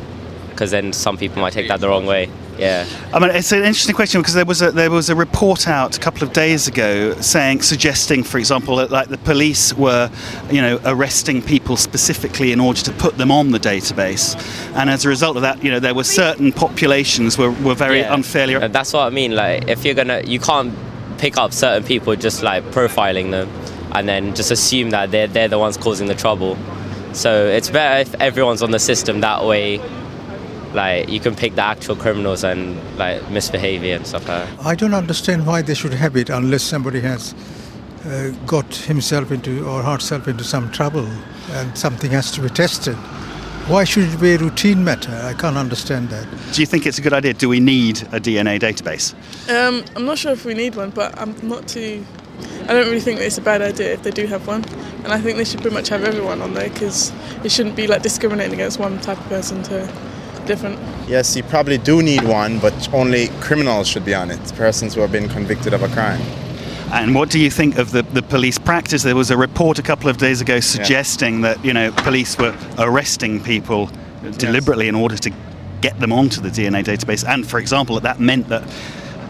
because 0.57 0.71
then 0.71 0.93
some 0.93 1.19
people 1.19 1.43
might 1.43 1.53
take 1.53 1.69
that 1.69 1.81
the 1.81 1.89
wrong 1.89 2.07
way. 2.07 2.31
Yeah. 2.59 2.87
I 3.13 3.19
mean, 3.19 3.31
it's 3.31 3.53
an 3.53 3.59
interesting 3.59 3.95
question 3.95 4.23
because 4.23 4.33
there 4.33 4.47
was 4.47 4.63
a 4.63 4.71
there 4.73 4.91
was 4.91 5.11
a 5.11 5.15
report 5.15 5.69
out 5.69 5.97
a 5.97 6.01
couple 6.01 6.27
of 6.27 6.33
days 6.33 6.67
ago 6.67 7.13
saying, 7.21 7.61
suggesting, 7.61 8.25
for 8.25 8.39
example, 8.39 8.77
that 8.77 8.91
like 8.91 9.09
the 9.09 9.19
police 9.19 9.75
were, 9.75 10.11
you 10.51 10.63
know, 10.63 10.81
arresting 10.87 11.43
people 11.43 11.77
specifically 11.77 12.53
in 12.53 12.61
order 12.61 12.81
to 12.81 12.93
put 12.93 13.19
them 13.19 13.31
on 13.31 13.51
the 13.51 13.59
database, 13.59 14.35
and 14.75 14.89
as 14.89 15.05
a 15.05 15.09
result 15.09 15.37
of 15.37 15.43
that, 15.43 15.63
you 15.63 15.71
know, 15.71 15.79
there 15.79 15.95
were 15.95 16.05
certain 16.05 16.51
populations 16.51 17.37
were, 17.37 17.51
were 17.51 17.75
very 17.75 18.01
yeah. 18.01 18.15
unfairly. 18.15 18.55
And 18.55 18.75
that's 18.75 18.95
what 18.95 19.07
I 19.07 19.11
mean. 19.11 19.37
Like, 19.37 19.69
if 19.69 19.85
you're 19.85 19.95
gonna, 19.95 20.23
you 20.25 20.41
can't 20.41 20.75
pick 21.19 21.37
up 21.37 21.53
certain 21.53 21.87
people 21.87 22.17
just 22.17 22.43
like 22.43 22.65
profiling 22.65 23.31
them, 23.33 23.51
and 23.95 24.09
then 24.09 24.35
just 24.35 24.51
assume 24.51 24.91
that 24.91 25.11
they're 25.11 25.27
they're 25.27 25.49
the 25.49 25.59
ones 25.59 25.77
causing 25.77 26.07
the 26.09 26.15
trouble. 26.15 26.57
So 27.13 27.47
it's 27.47 27.71
better 27.71 28.01
if 28.01 28.15
everyone's 28.21 28.63
on 28.63 28.71
the 28.71 28.79
system 28.79 29.21
that 29.21 29.45
way 29.45 29.81
like 30.77 31.09
you 31.09 31.19
can 31.19 31.35
pick 31.35 31.55
the 31.57 31.63
actual 31.63 31.97
criminals 31.97 32.45
and 32.45 32.79
like 32.99 33.29
misbehavior 33.31 33.97
and 33.97 34.07
stuff 34.07 34.29
like 34.29 34.47
that. 34.47 34.67
I 34.67 34.75
don't 34.77 34.95
understand 34.95 35.47
why 35.47 35.63
they 35.63 35.75
should 35.75 35.95
have 35.95 36.17
it 36.17 36.31
unless 36.31 36.63
somebody 36.63 37.01
has 37.01 37.35
uh, 38.05 38.31
got 38.47 38.73
himself 38.75 39.33
into 39.33 39.67
or 39.67 39.83
herself 39.83 40.29
into 40.29 40.45
some 40.45 40.71
trouble 40.71 41.09
and 41.53 41.77
something 41.77 42.11
has 42.13 42.31
to 42.33 42.43
be 42.43 42.49
tested. 42.49 42.95
Why 43.67 43.83
should 43.83 44.05
it 44.05 44.21
be 44.21 44.35
a 44.35 44.39
routine 44.39 44.85
matter? 44.85 45.11
I 45.25 45.33
can't 45.33 45.57
understand 45.57 46.11
that. 46.11 46.25
Do 46.53 46.61
you 46.61 46.67
think 46.67 46.87
it's 46.87 46.99
a 46.99 47.03
good 47.03 47.13
idea? 47.13 47.35
Do 47.35 47.49
we 47.49 47.59
need 47.59 48.03
a 48.13 48.21
DNA 48.21 48.61
database? 48.61 49.13
Um, 49.51 49.85
I'm 49.97 50.05
not 50.05 50.19
sure 50.19 50.31
if 50.31 50.45
we 50.45 50.55
need 50.55 50.77
one, 50.77 50.91
but 50.91 51.19
I'm 51.19 51.35
not 51.49 51.67
too. 51.67 52.05
I 52.65 52.75
don't 52.75 52.87
really 52.87 53.01
think 53.01 53.19
that 53.19 53.27
it's 53.27 53.39
a 53.39 53.43
bad 53.43 53.63
idea 53.63 53.95
if 53.95 54.03
they 54.05 54.13
do 54.13 54.27
have 54.27 54.47
one, 54.47 54.65
and 55.03 55.09
I 55.09 55.21
think 55.21 55.37
they 55.37 55.45
should 55.45 55.63
pretty 55.63 55.75
much 55.75 55.89
have 55.89 56.05
everyone 56.05 56.43
on 56.43 56.55
there 56.55 56.69
because 56.69 57.13
it 57.43 57.51
shouldn't 57.51 57.75
be 57.75 57.89
like 57.89 58.03
discriminating 58.03 58.55
against 58.55 58.79
one 58.79 59.01
type 59.01 59.19
of 59.19 59.27
person 59.27 59.65
to 59.65 59.93
different? 60.47 60.79
Yes, 61.09 61.37
you 61.37 61.43
probably 61.43 61.79
do 61.79 62.03
need 62.03 62.25
one, 62.25 62.59
but 62.59 62.93
only 62.93 63.29
criminals 63.41 63.89
should 63.89 64.05
be 64.05 64.15
on 64.15 64.31
it, 64.31 64.41
persons 64.55 64.95
who 64.95 65.01
have 65.01 65.13
been 65.13 65.29
convicted 65.29 65.75
of 65.75 65.83
a 65.83 65.89
crime. 65.89 66.21
And 66.93 67.15
what 67.15 67.31
do 67.31 67.41
you 67.41 67.51
think 67.51 67.79
of 67.79 67.91
the, 67.91 68.03
the 68.03 68.23
police 68.23 68.59
practice? 68.59 69.03
There 69.03 69.17
was 69.17 69.31
a 69.31 69.37
report 69.37 69.79
a 69.79 69.83
couple 69.83 70.09
of 70.09 70.19
days 70.19 70.41
ago 70.41 70.61
suggesting 70.61 71.41
yeah. 71.41 71.55
that 71.55 71.65
you 71.65 71.73
know 71.73 71.91
police 71.93 72.39
were 72.39 72.57
arresting 72.79 73.43
people 73.43 73.91
deliberately 74.39 74.87
yes. 74.87 74.95
in 74.95 74.95
order 74.95 75.17
to 75.17 75.33
get 75.81 75.99
them 75.99 76.13
onto 76.13 76.41
the 76.41 76.49
DNA 76.49 76.85
database, 76.85 77.27
and 77.29 77.47
for 77.47 77.59
example, 77.59 77.99
that 78.01 78.21
meant 78.21 78.49
that 78.49 78.63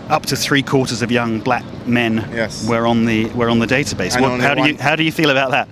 up 0.08 0.25
to 0.26 0.37
three 0.37 0.62
quarters 0.62 1.02
of 1.02 1.11
young 1.11 1.40
black 1.40 1.64
men 1.87 2.16
yes. 2.32 2.68
were 2.68 2.87
on 2.87 3.06
the 3.06 3.26
were 3.30 3.49
on 3.49 3.58
the 3.58 3.66
database. 3.66 4.20
What, 4.20 4.40
how 4.40 4.54
do 4.54 4.68
you 4.68 4.76
how 4.76 4.94
do 4.94 5.02
you 5.02 5.12
feel 5.12 5.30
about 5.30 5.50
that? 5.50 5.68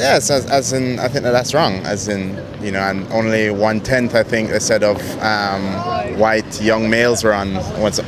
Yes, 0.00 0.30
as, 0.30 0.46
as, 0.46 0.72
in, 0.72 0.98
I 0.98 1.08
think 1.08 1.24
that 1.24 1.32
that's 1.32 1.52
wrong. 1.52 1.74
As 1.84 2.08
in, 2.08 2.30
you 2.62 2.72
know, 2.72 2.80
and 2.80 3.06
only 3.12 3.50
one 3.50 3.80
tenth, 3.80 4.14
I 4.14 4.22
think, 4.22 4.50
they 4.50 4.58
said 4.58 4.82
of 4.82 4.98
um, 5.20 6.18
white 6.18 6.60
young 6.60 6.88
males 6.88 7.22
were 7.22 7.34
on 7.34 7.54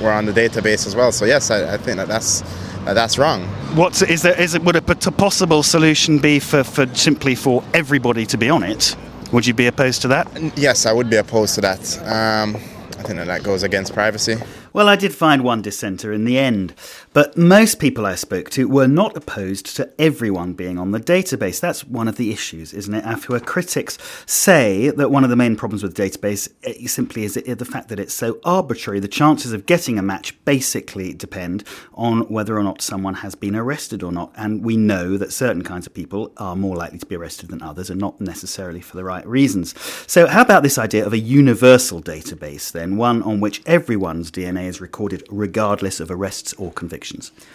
were 0.00 0.10
on 0.10 0.26
the 0.26 0.32
database 0.32 0.86
as 0.86 0.96
well. 0.96 1.12
So 1.12 1.24
yes, 1.26 1.50
I, 1.50 1.74
I 1.74 1.76
think 1.76 1.98
that 1.98 2.08
that's 2.08 2.40
that 2.84 2.94
that's 2.94 3.18
wrong. 3.18 3.42
What 3.76 4.00
is 4.02 4.22
there? 4.22 4.38
Is 4.40 4.54
it 4.54 4.62
would 4.64 4.76
a 4.76 4.82
possible 4.82 5.62
solution 5.62 6.18
be 6.18 6.40
for, 6.40 6.64
for 6.64 6.86
simply 6.94 7.34
for 7.34 7.62
everybody 7.74 8.26
to 8.26 8.38
be 8.38 8.48
on 8.48 8.62
it? 8.62 8.96
Would 9.32 9.46
you 9.46 9.54
be 9.54 9.66
opposed 9.66 10.02
to 10.02 10.08
that? 10.08 10.28
Yes, 10.56 10.86
I 10.86 10.92
would 10.92 11.08
be 11.08 11.16
opposed 11.16 11.54
to 11.56 11.60
that. 11.62 11.98
Um, 12.02 12.56
I 13.02 13.04
think 13.04 13.18
that 13.18 13.26
that 13.26 13.42
goes 13.42 13.62
against 13.62 13.94
privacy. 13.94 14.36
Well, 14.72 14.88
I 14.88 14.96
did 14.96 15.14
find 15.14 15.42
one 15.42 15.60
dissenter 15.60 16.12
in 16.12 16.24
the 16.24 16.38
end, 16.38 16.74
but 17.12 17.36
most 17.36 17.78
people 17.78 18.06
I 18.06 18.14
spoke 18.14 18.48
to 18.50 18.66
were 18.68 18.88
not 18.88 19.16
opposed 19.16 19.76
to 19.76 19.90
everyone 19.98 20.54
being 20.54 20.78
on 20.78 20.92
the 20.92 21.00
database. 21.00 21.60
That's 21.60 21.84
one 21.84 22.08
of 22.08 22.16
the 22.16 22.32
issues, 22.32 22.72
isn't 22.72 22.94
it, 22.94 23.04
Afua? 23.04 23.44
Critics 23.44 23.98
say 24.24 24.88
that 24.90 25.10
one 25.10 25.22
of 25.22 25.28
the 25.28 25.36
main 25.36 25.56
problems 25.56 25.82
with 25.82 25.94
the 25.94 26.02
database 26.02 26.48
eh, 26.64 26.86
simply 26.86 27.24
is 27.24 27.34
the 27.34 27.64
fact 27.64 27.88
that 27.88 28.00
it's 28.00 28.14
so 28.14 28.40
arbitrary. 28.44 28.98
The 28.98 29.08
chances 29.08 29.52
of 29.52 29.66
getting 29.66 29.98
a 29.98 30.02
match 30.02 30.42
basically 30.46 31.12
depend 31.12 31.64
on 31.92 32.22
whether 32.30 32.56
or 32.56 32.62
not 32.62 32.80
someone 32.80 33.14
has 33.14 33.34
been 33.34 33.54
arrested 33.54 34.02
or 34.02 34.10
not, 34.10 34.32
and 34.36 34.64
we 34.64 34.78
know 34.78 35.18
that 35.18 35.32
certain 35.32 35.62
kinds 35.62 35.86
of 35.86 35.92
people 35.92 36.32
are 36.38 36.56
more 36.56 36.76
likely 36.76 36.98
to 36.98 37.06
be 37.06 37.16
arrested 37.16 37.50
than 37.50 37.62
others, 37.62 37.90
and 37.90 38.00
not 38.00 38.20
necessarily 38.20 38.80
for 38.80 38.96
the 38.96 39.04
right 39.04 39.26
reasons. 39.26 39.78
So, 40.06 40.26
how 40.26 40.40
about 40.40 40.62
this 40.62 40.78
idea 40.78 41.04
of 41.04 41.12
a 41.12 41.18
universal 41.18 42.00
database 42.00 42.72
then, 42.72 42.96
one 42.96 43.22
on 43.22 43.40
which 43.40 43.62
everyone's 43.66 44.30
DNA 44.30 44.66
is 44.66 44.80
recorded 44.80 45.26
regardless 45.30 46.00
of 46.00 46.10
arrests 46.10 46.54
or 46.54 46.72
convictions? 46.72 47.01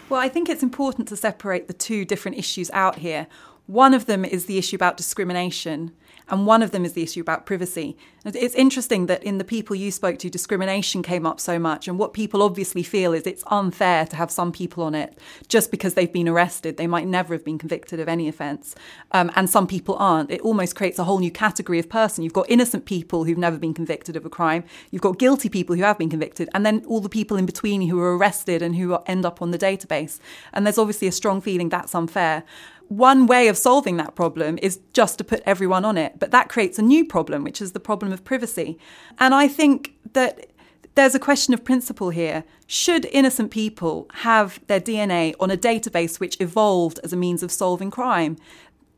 Well, 0.09 0.19
I 0.19 0.29
think 0.29 0.49
it's 0.49 0.63
important 0.63 1.07
to 1.09 1.15
separate 1.15 1.67
the 1.67 1.73
two 1.73 2.05
different 2.05 2.37
issues 2.37 2.69
out 2.71 2.97
here. 2.97 3.27
One 3.65 3.93
of 3.93 4.05
them 4.05 4.23
is 4.23 4.45
the 4.45 4.57
issue 4.57 4.75
about 4.75 4.97
discrimination, 4.97 5.91
and 6.29 6.45
one 6.45 6.61
of 6.61 6.71
them 6.71 6.85
is 6.85 6.93
the 6.93 7.03
issue 7.03 7.21
about 7.21 7.45
privacy. 7.45 7.97
It's 8.25 8.55
interesting 8.55 9.05
that 9.05 9.23
in 9.23 9.37
the 9.37 9.45
people 9.45 9.75
you 9.75 9.89
spoke 9.89 10.19
to, 10.19 10.29
discrimination 10.29 11.01
came 11.01 11.25
up 11.25 11.39
so 11.39 11.57
much. 11.57 11.87
And 11.87 11.97
what 11.97 12.13
people 12.13 12.43
obviously 12.43 12.83
feel 12.83 13.13
is 13.13 13.25
it's 13.25 13.43
unfair 13.47 14.05
to 14.05 14.15
have 14.17 14.29
some 14.29 14.51
people 14.51 14.83
on 14.83 14.93
it 14.93 15.17
just 15.47 15.71
because 15.71 15.93
they've 15.93 16.11
been 16.11 16.27
arrested. 16.27 16.75
They 16.75 16.87
might 16.87 17.07
never 17.07 17.33
have 17.33 17.45
been 17.45 17.57
convicted 17.57 18.01
of 18.01 18.09
any 18.09 18.27
offence. 18.27 18.75
Um, 19.13 19.31
and 19.37 19.49
some 19.49 19.65
people 19.65 19.95
aren't. 19.97 20.29
It 20.29 20.41
almost 20.41 20.75
creates 20.75 20.99
a 20.99 21.05
whole 21.05 21.19
new 21.19 21.31
category 21.31 21.79
of 21.79 21.87
person. 21.87 22.23
You've 22.23 22.33
got 22.33 22.49
innocent 22.49 22.85
people 22.85 23.23
who've 23.23 23.37
never 23.37 23.57
been 23.57 23.73
convicted 23.73 24.17
of 24.17 24.25
a 24.25 24.29
crime, 24.29 24.65
you've 24.91 25.01
got 25.01 25.19
guilty 25.19 25.47
people 25.47 25.75
who 25.75 25.83
have 25.83 25.97
been 25.97 26.09
convicted, 26.09 26.49
and 26.53 26.65
then 26.65 26.83
all 26.85 26.99
the 26.99 27.09
people 27.09 27.37
in 27.37 27.45
between 27.45 27.87
who 27.87 27.99
are 27.99 28.17
arrested 28.17 28.61
and 28.61 28.75
who 28.75 28.97
end 29.05 29.25
up 29.25 29.41
on 29.41 29.51
the 29.51 29.57
database. 29.57 30.19
And 30.51 30.65
there's 30.65 30.77
obviously 30.77 31.07
a 31.07 31.13
strong 31.13 31.39
feeling 31.39 31.69
that's 31.69 31.95
unfair 31.95 32.43
one 32.89 33.27
way 33.27 33.47
of 33.47 33.57
solving 33.57 33.97
that 33.97 34.15
problem 34.15 34.57
is 34.61 34.79
just 34.93 35.17
to 35.17 35.23
put 35.23 35.41
everyone 35.45 35.85
on 35.85 35.97
it. 35.97 36.19
But 36.19 36.31
that 36.31 36.49
creates 36.49 36.79
a 36.79 36.81
new 36.81 37.05
problem, 37.05 37.43
which 37.43 37.61
is 37.61 37.73
the 37.73 37.79
problem 37.79 38.11
of 38.11 38.23
privacy. 38.23 38.77
And 39.19 39.33
I 39.33 39.47
think 39.47 39.93
that 40.13 40.47
there's 40.95 41.15
a 41.15 41.19
question 41.19 41.53
of 41.53 41.63
principle 41.63 42.09
here. 42.09 42.43
Should 42.65 43.05
innocent 43.05 43.51
people 43.51 44.09
have 44.15 44.59
their 44.67 44.79
DNA 44.79 45.35
on 45.39 45.51
a 45.51 45.57
database 45.57 46.19
which 46.19 46.39
evolved 46.39 46.99
as 47.03 47.13
a 47.13 47.17
means 47.17 47.43
of 47.43 47.51
solving 47.51 47.91
crime? 47.91 48.37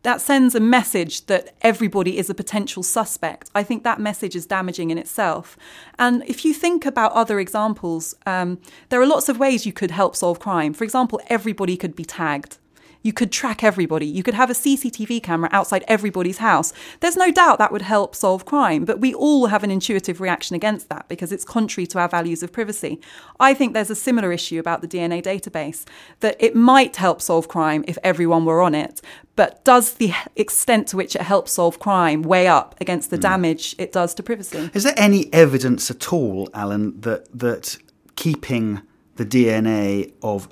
That 0.03 0.21
sends 0.21 0.55
a 0.55 0.61
message 0.61 1.25
that 1.25 1.53
everybody 1.61 2.17
is 2.17 2.29
a 2.29 2.33
potential 2.33 2.83
suspect. 2.83 3.51
I 3.53 3.63
think 3.63 3.83
that 3.83 3.99
message 3.99 4.33
is 4.33 4.45
damaging 4.45 4.91
in 4.91 4.97
itself. 4.97 5.57
And 5.97 6.23
if 6.25 6.45
you 6.45 6.53
think 6.53 6.85
about 6.85 7.11
other 7.11 7.37
examples, 7.37 8.15
um, 8.25 8.59
there 8.87 9.01
are 9.01 9.05
lots 9.05 9.27
of 9.27 9.37
ways 9.37 9.65
you 9.65 9.73
could 9.73 9.91
help 9.91 10.15
solve 10.15 10.39
crime. 10.39 10.73
For 10.73 10.85
example, 10.85 11.19
everybody 11.27 11.75
could 11.75 11.97
be 11.97 12.05
tagged 12.05 12.59
you 13.01 13.13
could 13.13 13.31
track 13.31 13.63
everybody. 13.63 14.05
You 14.05 14.23
could 14.23 14.33
have 14.33 14.49
a 14.49 14.53
CCTV 14.53 15.23
camera 15.23 15.49
outside 15.51 15.83
everybody's 15.87 16.39
house. 16.39 16.73
There's 16.99 17.15
no 17.15 17.31
doubt 17.31 17.57
that 17.59 17.71
would 17.71 17.81
help 17.81 18.15
solve 18.15 18.45
crime, 18.45 18.85
but 18.85 18.99
we 18.99 19.13
all 19.13 19.47
have 19.47 19.63
an 19.63 19.71
intuitive 19.71 20.19
reaction 20.19 20.55
against 20.55 20.89
that 20.89 21.07
because 21.07 21.31
it's 21.31 21.45
contrary 21.45 21.87
to 21.87 21.99
our 21.99 22.09
values 22.09 22.43
of 22.43 22.51
privacy. 22.51 22.99
I 23.39 23.53
think 23.53 23.73
there's 23.73 23.89
a 23.89 23.95
similar 23.95 24.31
issue 24.33 24.59
about 24.59 24.81
the 24.81 24.87
DNA 24.87 25.23
database 25.23 25.85
that 26.19 26.35
it 26.39 26.55
might 26.55 26.97
help 26.97 27.21
solve 27.21 27.47
crime 27.47 27.85
if 27.87 27.97
everyone 28.03 28.45
were 28.45 28.61
on 28.61 28.75
it, 28.75 29.01
but 29.35 29.63
does 29.63 29.93
the 29.93 30.13
extent 30.35 30.87
to 30.89 30.97
which 30.97 31.15
it 31.15 31.21
helps 31.21 31.53
solve 31.53 31.79
crime 31.79 32.21
weigh 32.23 32.47
up 32.47 32.75
against 32.81 33.09
the 33.09 33.17
mm. 33.17 33.21
damage 33.21 33.75
it 33.77 33.93
does 33.93 34.13
to 34.15 34.23
privacy? 34.23 34.69
Is 34.73 34.83
there 34.83 34.93
any 34.97 35.31
evidence 35.33 35.89
at 35.89 36.11
all, 36.11 36.49
Alan, 36.53 36.99
that 37.01 37.27
that 37.39 37.77
keeping 38.15 38.81
the 39.15 39.25
DNA 39.25 40.11
of 40.21 40.49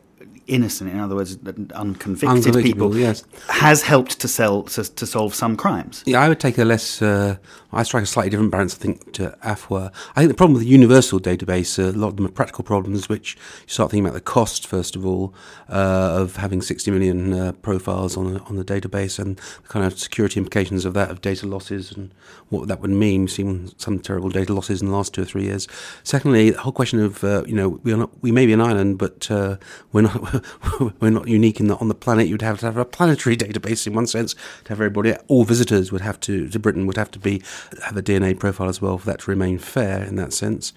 innocent, 0.47 0.89
in 0.89 0.99
other 0.99 1.15
words, 1.15 1.37
unconvicted, 1.73 2.29
unconvicted 2.29 2.63
people, 2.63 2.95
yes. 2.95 3.23
has 3.49 3.81
helped 3.83 4.19
to 4.19 4.27
sell 4.27 4.63
to, 4.63 4.83
to, 4.83 5.05
solve 5.05 5.35
some 5.35 5.55
crimes. 5.55 6.03
Yeah, 6.05 6.21
I 6.21 6.29
would 6.29 6.39
take 6.39 6.57
a 6.57 6.65
less. 6.65 7.01
Uh, 7.01 7.37
I 7.71 7.83
strike 7.83 8.03
a 8.03 8.07
slightly 8.07 8.29
different 8.29 8.51
balance, 8.51 8.75
I 8.75 8.77
think, 8.77 9.11
to 9.13 9.37
Afua. 9.43 9.91
I 10.15 10.21
think 10.21 10.29
the 10.29 10.35
problem 10.35 10.53
with 10.53 10.63
the 10.63 10.69
universal 10.69 11.19
database, 11.19 11.77
uh, 11.77 11.91
a 11.91 11.97
lot 11.97 12.09
of 12.09 12.15
them 12.17 12.25
are 12.25 12.29
practical 12.29 12.63
problems, 12.63 13.09
which 13.09 13.35
you 13.35 13.73
start 13.73 13.91
thinking 13.91 14.05
about 14.05 14.13
the 14.13 14.21
cost 14.21 14.65
first 14.65 14.95
of 14.95 15.05
all 15.05 15.33
uh, 15.69 16.17
of 16.21 16.37
having 16.37 16.61
60 16.61 16.89
million 16.91 17.33
uh, 17.33 17.51
profiles 17.61 18.15
on 18.15 18.39
on 18.41 18.55
the 18.55 18.65
database 18.65 19.19
and 19.19 19.37
the 19.37 19.67
kind 19.67 19.85
of 19.85 19.97
security 19.99 20.39
implications 20.39 20.85
of 20.85 20.93
that, 20.93 21.11
of 21.11 21.21
data 21.21 21.45
losses 21.45 21.91
and 21.91 22.13
what 22.49 22.67
that 22.67 22.79
would 22.79 22.91
mean. 22.91 23.21
We've 23.21 23.31
seen 23.31 23.71
some 23.77 23.99
terrible 23.99 24.29
data 24.29 24.53
losses 24.53 24.81
in 24.81 24.87
the 24.87 24.93
last 24.93 25.13
two 25.13 25.21
or 25.21 25.25
three 25.25 25.43
years. 25.43 25.67
Secondly, 26.03 26.51
the 26.51 26.59
whole 26.59 26.71
question 26.71 26.99
of 27.03 27.23
uh, 27.23 27.43
you 27.45 27.55
know 27.55 27.79
we 27.83 27.93
are 27.93 27.97
not 27.97 28.11
we 28.21 28.31
may 28.31 28.45
be 28.45 28.53
an 28.53 28.61
island, 28.61 28.97
but 28.97 29.29
uh, 29.29 29.57
we're 29.91 30.01
not 30.01 30.36
we're 30.99 31.09
not 31.09 31.27
unique 31.27 31.59
in 31.59 31.67
that 31.67 31.77
on 31.77 31.87
the 31.87 31.95
planet. 31.95 32.27
You'd 32.27 32.41
have 32.41 32.59
to 32.59 32.65
have 32.65 32.77
a 32.77 32.85
planetary 32.85 33.37
database 33.37 33.87
in 33.87 33.93
one 33.93 34.07
sense 34.07 34.33
to 34.33 34.69
have 34.69 34.79
everybody. 34.79 35.13
All 35.27 35.43
visitors 35.43 35.91
would 35.91 36.01
have 36.01 36.19
to 36.21 36.47
to 36.49 36.59
Britain 36.59 36.87
would 36.87 36.97
have 36.97 37.11
to 37.11 37.19
be 37.19 37.41
have 37.83 37.97
a 37.97 38.01
DNA 38.01 38.37
profile 38.37 38.69
as 38.69 38.81
well 38.81 38.97
for 38.97 39.05
that 39.07 39.19
to 39.19 39.31
remain 39.31 39.57
fair 39.57 40.03
in 40.03 40.15
that 40.15 40.33
sense. 40.33 40.73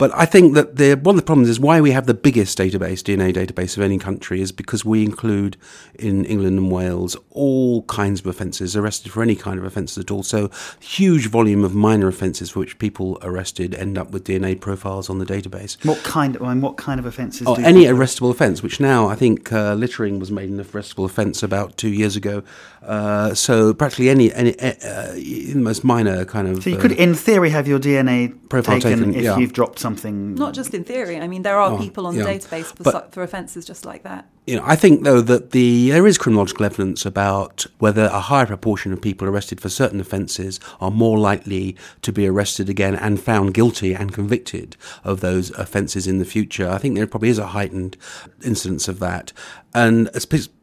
But 0.00 0.12
I 0.14 0.24
think 0.24 0.54
that 0.54 0.76
the, 0.76 0.94
one 0.94 1.14
of 1.14 1.20
the 1.20 1.26
problems 1.26 1.50
is 1.50 1.60
why 1.60 1.78
we 1.82 1.90
have 1.90 2.06
the 2.06 2.14
biggest 2.14 2.56
database, 2.56 3.02
DNA 3.02 3.34
database 3.34 3.76
of 3.76 3.82
any 3.82 3.98
country, 3.98 4.40
is 4.40 4.50
because 4.50 4.82
we 4.82 5.04
include 5.04 5.58
in 5.94 6.24
England 6.24 6.56
and 6.58 6.72
Wales 6.72 7.18
all 7.28 7.82
kinds 7.82 8.20
of 8.20 8.26
offences, 8.26 8.74
arrested 8.74 9.12
for 9.12 9.22
any 9.22 9.36
kind 9.36 9.58
of 9.58 9.66
offences 9.66 9.98
at 9.98 10.10
all. 10.10 10.22
So, 10.22 10.50
huge 10.80 11.26
volume 11.26 11.64
of 11.64 11.74
minor 11.74 12.08
offences 12.08 12.48
for 12.48 12.60
which 12.60 12.78
people 12.78 13.18
arrested 13.20 13.74
end 13.74 13.98
up 13.98 14.10
with 14.10 14.24
DNA 14.24 14.58
profiles 14.58 15.10
on 15.10 15.18
the 15.18 15.26
database. 15.26 15.76
What 15.84 16.02
kind? 16.02 16.34
Of, 16.34 16.44
I 16.44 16.54
mean, 16.54 16.62
what 16.62 16.78
kind 16.78 16.98
of 16.98 17.04
offences? 17.04 17.46
Oh, 17.46 17.56
any 17.56 17.84
arrestable 17.84 18.30
offence. 18.30 18.62
Which 18.62 18.80
now 18.80 19.06
I 19.06 19.16
think 19.16 19.52
uh, 19.52 19.74
littering 19.74 20.18
was 20.18 20.30
made 20.30 20.48
an 20.48 20.64
arrestable 20.64 21.04
offence 21.04 21.42
about 21.42 21.76
two 21.76 21.90
years 21.90 22.16
ago. 22.16 22.42
Uh, 22.82 23.34
so 23.34 23.74
practically 23.74 24.08
any 24.08 24.32
any 24.32 24.58
uh, 24.58 25.12
the 25.12 25.52
most 25.56 25.84
minor 25.84 26.24
kind 26.24 26.48
of. 26.48 26.62
So 26.62 26.70
you 26.70 26.78
could, 26.78 26.92
uh, 26.92 26.96
in 26.96 27.14
theory, 27.14 27.50
have 27.50 27.68
your 27.68 27.78
DNA 27.78 28.34
profile 28.48 28.80
taken, 28.80 28.98
taken 28.98 29.14
if 29.14 29.24
yeah. 29.24 29.36
you've 29.36 29.52
dropped 29.52 29.78
something. 29.78 29.89
Not 30.34 30.54
just 30.54 30.74
in 30.74 30.84
theory. 30.84 31.18
I 31.18 31.28
mean, 31.28 31.42
there 31.42 31.58
are 31.58 31.72
oh, 31.72 31.78
people 31.78 32.06
on 32.06 32.14
yeah. 32.14 32.24
the 32.24 32.30
database 32.30 32.66
for, 32.76 32.82
but, 32.82 33.12
for 33.12 33.22
offences 33.22 33.64
just 33.64 33.84
like 33.84 34.02
that. 34.02 34.28
You 34.46 34.56
know, 34.56 34.62
I 34.66 34.74
think 34.74 35.04
though 35.04 35.20
that 35.20 35.50
the 35.50 35.90
there 35.90 36.06
is 36.06 36.18
criminological 36.18 36.66
evidence 36.66 37.06
about 37.06 37.66
whether 37.78 38.04
a 38.04 38.20
higher 38.20 38.46
proportion 38.46 38.92
of 38.92 39.00
people 39.00 39.28
arrested 39.28 39.60
for 39.60 39.68
certain 39.68 40.00
offences 40.00 40.58
are 40.80 40.90
more 40.90 41.18
likely 41.18 41.76
to 42.02 42.12
be 42.12 42.26
arrested 42.26 42.68
again 42.68 42.94
and 42.94 43.20
found 43.20 43.54
guilty 43.54 43.94
and 43.94 44.12
convicted 44.12 44.76
of 45.04 45.20
those 45.20 45.50
offences 45.52 46.06
in 46.06 46.18
the 46.18 46.24
future. 46.24 46.68
I 46.68 46.78
think 46.78 46.96
there 46.96 47.06
probably 47.06 47.28
is 47.28 47.38
a 47.38 47.48
heightened 47.48 47.96
incidence 48.42 48.88
of 48.88 48.98
that, 48.98 49.32
and 49.74 50.10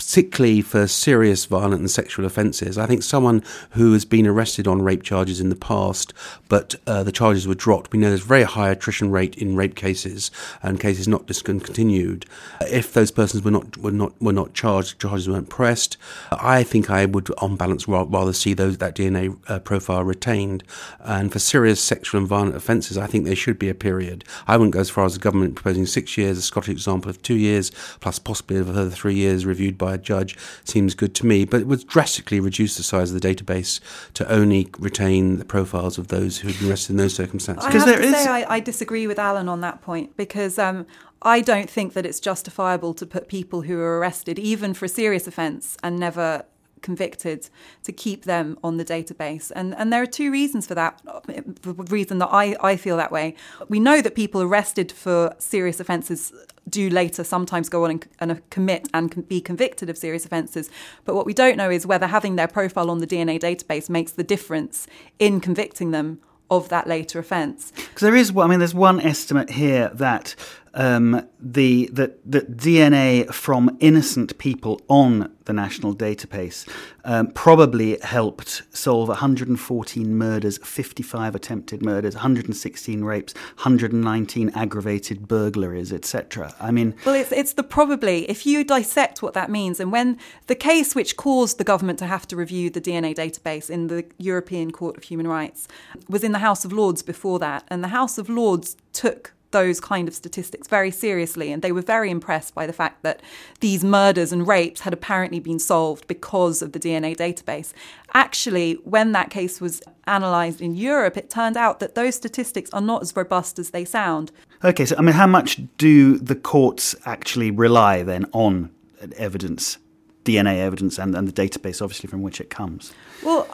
particularly 0.08 0.62
for 0.62 0.88
serious 0.88 1.46
violent 1.46 1.82
and 1.82 1.92
sexual 1.92 2.26
offences. 2.26 2.78
I 2.78 2.86
think 2.86 3.04
someone 3.04 3.44
who 3.72 3.92
has 3.92 4.06
been 4.06 4.26
arrested 4.26 4.66
on 4.66 4.82
rape 4.82 5.04
charges 5.04 5.42
in 5.42 5.50
the 5.50 5.56
past, 5.56 6.14
but 6.48 6.76
uh, 6.88 7.04
the 7.04 7.12
charges 7.12 7.46
were 7.46 7.56
dropped. 7.56 7.92
We 7.92 8.00
know 8.00 8.08
there's 8.08 8.24
a 8.24 8.26
very 8.26 8.44
high 8.44 8.70
attrition 8.70 9.12
rate 9.12 9.36
in 9.36 9.58
rape 9.58 9.76
cases 9.76 10.32
and 10.64 10.80
cases 10.80 11.10
not 11.10 11.28
discontinued. 11.28 12.26
If 12.62 12.94
those 12.94 13.12
persons 13.12 13.44
were 13.44 13.52
not 13.52 13.76
were 13.78 13.92
not 13.92 14.20
were 14.22 14.32
not 14.32 14.54
charged, 14.54 15.02
charges 15.02 15.28
weren't 15.28 15.50
pressed. 15.50 15.98
I 16.32 16.64
think 16.64 16.90
I 16.90 17.06
would, 17.06 17.30
on 17.40 17.58
balance, 17.58 17.86
rather 17.86 18.34
see 18.34 18.54
those 18.54 18.78
that 18.78 18.96
DNA 18.96 19.38
uh, 19.50 19.60
profile 19.60 20.06
retained. 20.06 20.64
And 21.02 21.34
for 21.34 21.40
serious 21.40 21.82
sexual 21.82 22.20
and 22.20 22.28
violent 22.28 22.56
offences, 22.56 22.98
I 22.98 23.08
think 23.08 23.26
there 23.26 23.36
should 23.36 23.60
be 23.60 23.68
a 23.68 23.76
period. 23.76 24.24
I 24.48 24.56
wouldn't 24.56 24.74
go 24.74 24.80
as 24.80 24.90
far 24.90 25.04
as 25.04 25.16
the 25.16 25.20
government 25.20 25.56
proposing 25.56 25.86
six 25.86 26.18
years. 26.18 26.38
A 26.38 26.42
Scottish 26.42 26.70
example 26.70 27.10
of 27.10 27.22
two 27.22 27.36
years 27.36 27.72
plus 28.00 28.20
possibly 28.20 28.58
a 28.58 28.64
further 28.64 28.90
three 28.90 29.16
years 29.16 29.46
reviewed 29.46 29.78
by 29.78 29.97
judge 30.04 30.38
seems 30.64 30.96
good 30.96 31.14
to 31.16 31.26
me. 31.26 31.46
But 31.46 31.62
it 31.62 31.68
would 31.68 31.88
drastically 31.88 32.40
reduce 32.40 32.78
the 32.78 32.84
size 32.84 33.12
of 33.12 33.20
the 33.20 33.28
database 33.28 33.80
to 34.14 34.30
only 34.32 34.70
retain 34.80 35.38
the 35.38 35.46
profiles 35.46 35.98
of 35.98 36.08
those 36.08 36.40
who 36.40 36.50
have 36.50 36.60
been 36.60 36.70
arrested 36.70 36.92
in 36.94 36.98
those 36.98 37.16
circumstances. 37.16 37.66
I 37.66 37.72
have 37.72 37.86
to 37.86 38.02
is... 38.02 38.12
say 38.12 38.28
I, 38.28 38.56
I, 38.56 38.60
disagree 38.60 39.08
with 39.08 39.20
Alan 39.20 39.50
on 39.50 39.62
that 39.62 39.82
point 39.82 40.18
because 40.18 40.60
um, 40.60 40.86
I 41.22 41.42
don't 41.42 41.70
think 41.70 41.94
that 41.94 42.06
it's 42.06 42.20
justifiable 42.20 42.94
to 42.96 43.06
put 43.06 43.28
people 43.28 43.62
who 43.62 43.80
are 43.80 44.00
arrested, 44.00 44.38
even 44.40 44.74
for 44.74 44.86
a 44.86 44.90
serious 44.90 45.28
offence, 45.28 45.78
and 45.84 46.00
never 46.00 46.46
convicted 46.82 47.50
to 47.84 47.92
keep 47.92 48.24
them 48.26 48.58
on 48.64 48.78
the 48.78 48.86
database. 48.86 49.52
And, 49.56 49.76
and 49.76 49.92
there 49.92 50.02
are 50.02 50.08
two 50.08 50.32
reasons 50.32 50.68
for 50.68 50.76
that. 50.76 51.02
The 51.04 51.74
reason 51.90 52.20
that 52.20 52.30
I, 52.32 52.56
I 52.62 52.78
feel 52.78 52.98
that 52.98 53.12
way. 53.12 53.36
We 53.68 53.80
know 53.80 54.02
that 54.02 54.16
people 54.16 54.42
arrested 54.42 54.92
for 54.92 55.36
serious 55.40 55.80
offences 55.80 56.32
do 56.70 56.90
later 56.90 57.24
sometimes 57.24 57.70
go 57.70 57.86
on 57.86 57.92
and, 57.92 58.08
and 58.20 58.50
commit 58.50 58.88
and 58.94 59.28
be 59.28 59.42
convicted 59.42 59.90
of 59.90 59.98
serious 59.98 60.26
offences. 60.26 60.70
But 61.06 61.16
what 61.16 61.26
we 61.26 61.34
don't 61.34 61.58
know 61.58 61.70
is 61.70 61.86
whether 61.86 62.08
having 62.08 62.36
their 62.36 62.48
profile 62.48 62.90
on 62.90 63.00
the 63.00 63.08
DNA 63.08 63.40
database 63.40 63.90
makes 63.90 64.12
the 64.12 64.24
difference 64.24 64.88
in 65.20 65.40
convicting 65.40 65.92
them 65.92 66.20
of 66.50 66.70
that 66.70 66.88
later 66.88 67.20
offence. 67.20 67.72
Because 67.76 68.02
there 68.02 68.16
is, 68.16 68.36
I 68.36 68.48
mean, 68.48 68.60
there's 68.60 68.74
one 68.74 69.02
estimate 69.02 69.50
here 69.50 69.92
that 69.96 70.36
um, 70.78 71.28
the 71.40 71.90
that 71.92 72.20
that 72.32 72.56
DNA 72.56 73.34
from 73.34 73.76
innocent 73.80 74.38
people 74.38 74.80
on 74.88 75.36
the 75.46 75.54
national 75.54 75.96
database 75.96 76.70
um, 77.04 77.32
probably 77.32 77.98
helped 78.02 78.62
solve 78.76 79.08
114 79.08 80.18
murders, 80.18 80.60
55 80.64 81.36
attempted 81.36 81.82
murders, 81.82 82.16
116 82.16 83.04
rapes, 83.04 83.34
119 83.34 84.52
aggravated 84.54 85.28
burglaries, 85.28 85.92
etc. 85.92 86.54
I 86.60 86.70
mean, 86.70 86.94
well, 87.06 87.16
it's 87.16 87.32
it's 87.32 87.54
the 87.54 87.64
probably 87.64 88.30
if 88.30 88.46
you 88.46 88.64
dissect 88.64 89.24
what 89.24 89.34
that 89.34 89.50
means, 89.50 89.80
and 89.80 89.92
when 89.92 90.20
the 90.46 90.56
case 90.56 90.94
which 90.94 91.18
caused 91.18 91.58
the 91.58 91.64
government 91.64 91.98
to 92.00 92.06
have 92.06 92.28
to 92.28 92.36
review 92.36 92.70
the 92.70 92.82
DNA 92.82 93.16
database 93.16 93.70
in 93.70 93.88
the 93.88 94.06
European 94.20 94.72
Court 94.72 94.96
of 94.96 95.04
Human 95.04 95.28
Rights 95.28 95.68
was 96.08 96.24
in 96.24 96.34
the 96.34 96.40
House 96.40 96.64
of 96.64 96.72
Lords 96.72 97.02
before 97.02 97.40
that, 97.40 97.64
and 97.70 97.84
the 97.84 97.88
House 97.88 98.20
of 98.20 98.30
Lords 98.30 98.78
took 98.94 99.34
those 99.52 99.80
kind 99.80 100.08
of 100.08 100.16
statistics 100.16 100.68
very 100.68 100.92
seriously. 100.92 101.52
And 101.52 101.62
they 101.62 101.72
were 101.72 101.82
very 101.82 102.10
impressed 102.10 102.54
by 102.54 102.68
the 102.68 102.74
fact 102.74 103.04
that 103.04 103.22
these 103.60 103.84
murders 103.84 104.32
and 104.32 104.48
rapes 104.48 104.82
had 104.82 104.94
apparently 104.94 105.40
been 105.40 105.60
solved 105.60 106.08
because 106.08 106.62
of 106.62 106.72
the 106.72 106.80
DNA 106.80 107.16
database. 107.16 107.74
Actually, 108.14 108.74
when 108.84 109.12
that 109.14 109.30
case 109.30 109.62
was 109.62 109.82
analysed 110.06 110.62
in 110.62 110.76
Europe, 110.76 111.18
it 111.18 111.30
turned 111.30 111.58
out 111.58 111.80
that 111.80 111.96
those 111.96 112.16
statistics 112.16 112.70
are 112.72 112.82
not 112.82 113.02
as 113.02 113.16
robust 113.16 113.60
as 113.60 113.72
they 113.72 113.86
sound. 113.86 114.32
Okay, 114.64 114.86
so 114.86 114.96
I 114.98 115.02
mean, 115.02 115.16
how 115.16 115.28
much 115.28 115.62
do 115.78 116.18
the 116.18 116.36
courts 116.36 116.96
actually 117.06 117.52
rely 117.52 118.04
then 118.04 118.26
on 118.32 118.72
evidence? 119.18 119.78
DNA 120.24 120.58
evidence 120.58 121.00
and, 121.00 121.16
and 121.16 121.26
the 121.26 121.32
database, 121.32 121.82
obviously, 121.82 122.10
from 122.10 122.22
which 122.22 122.42
it 122.42 122.50
comes. 122.50 122.92
Well, 123.24 123.48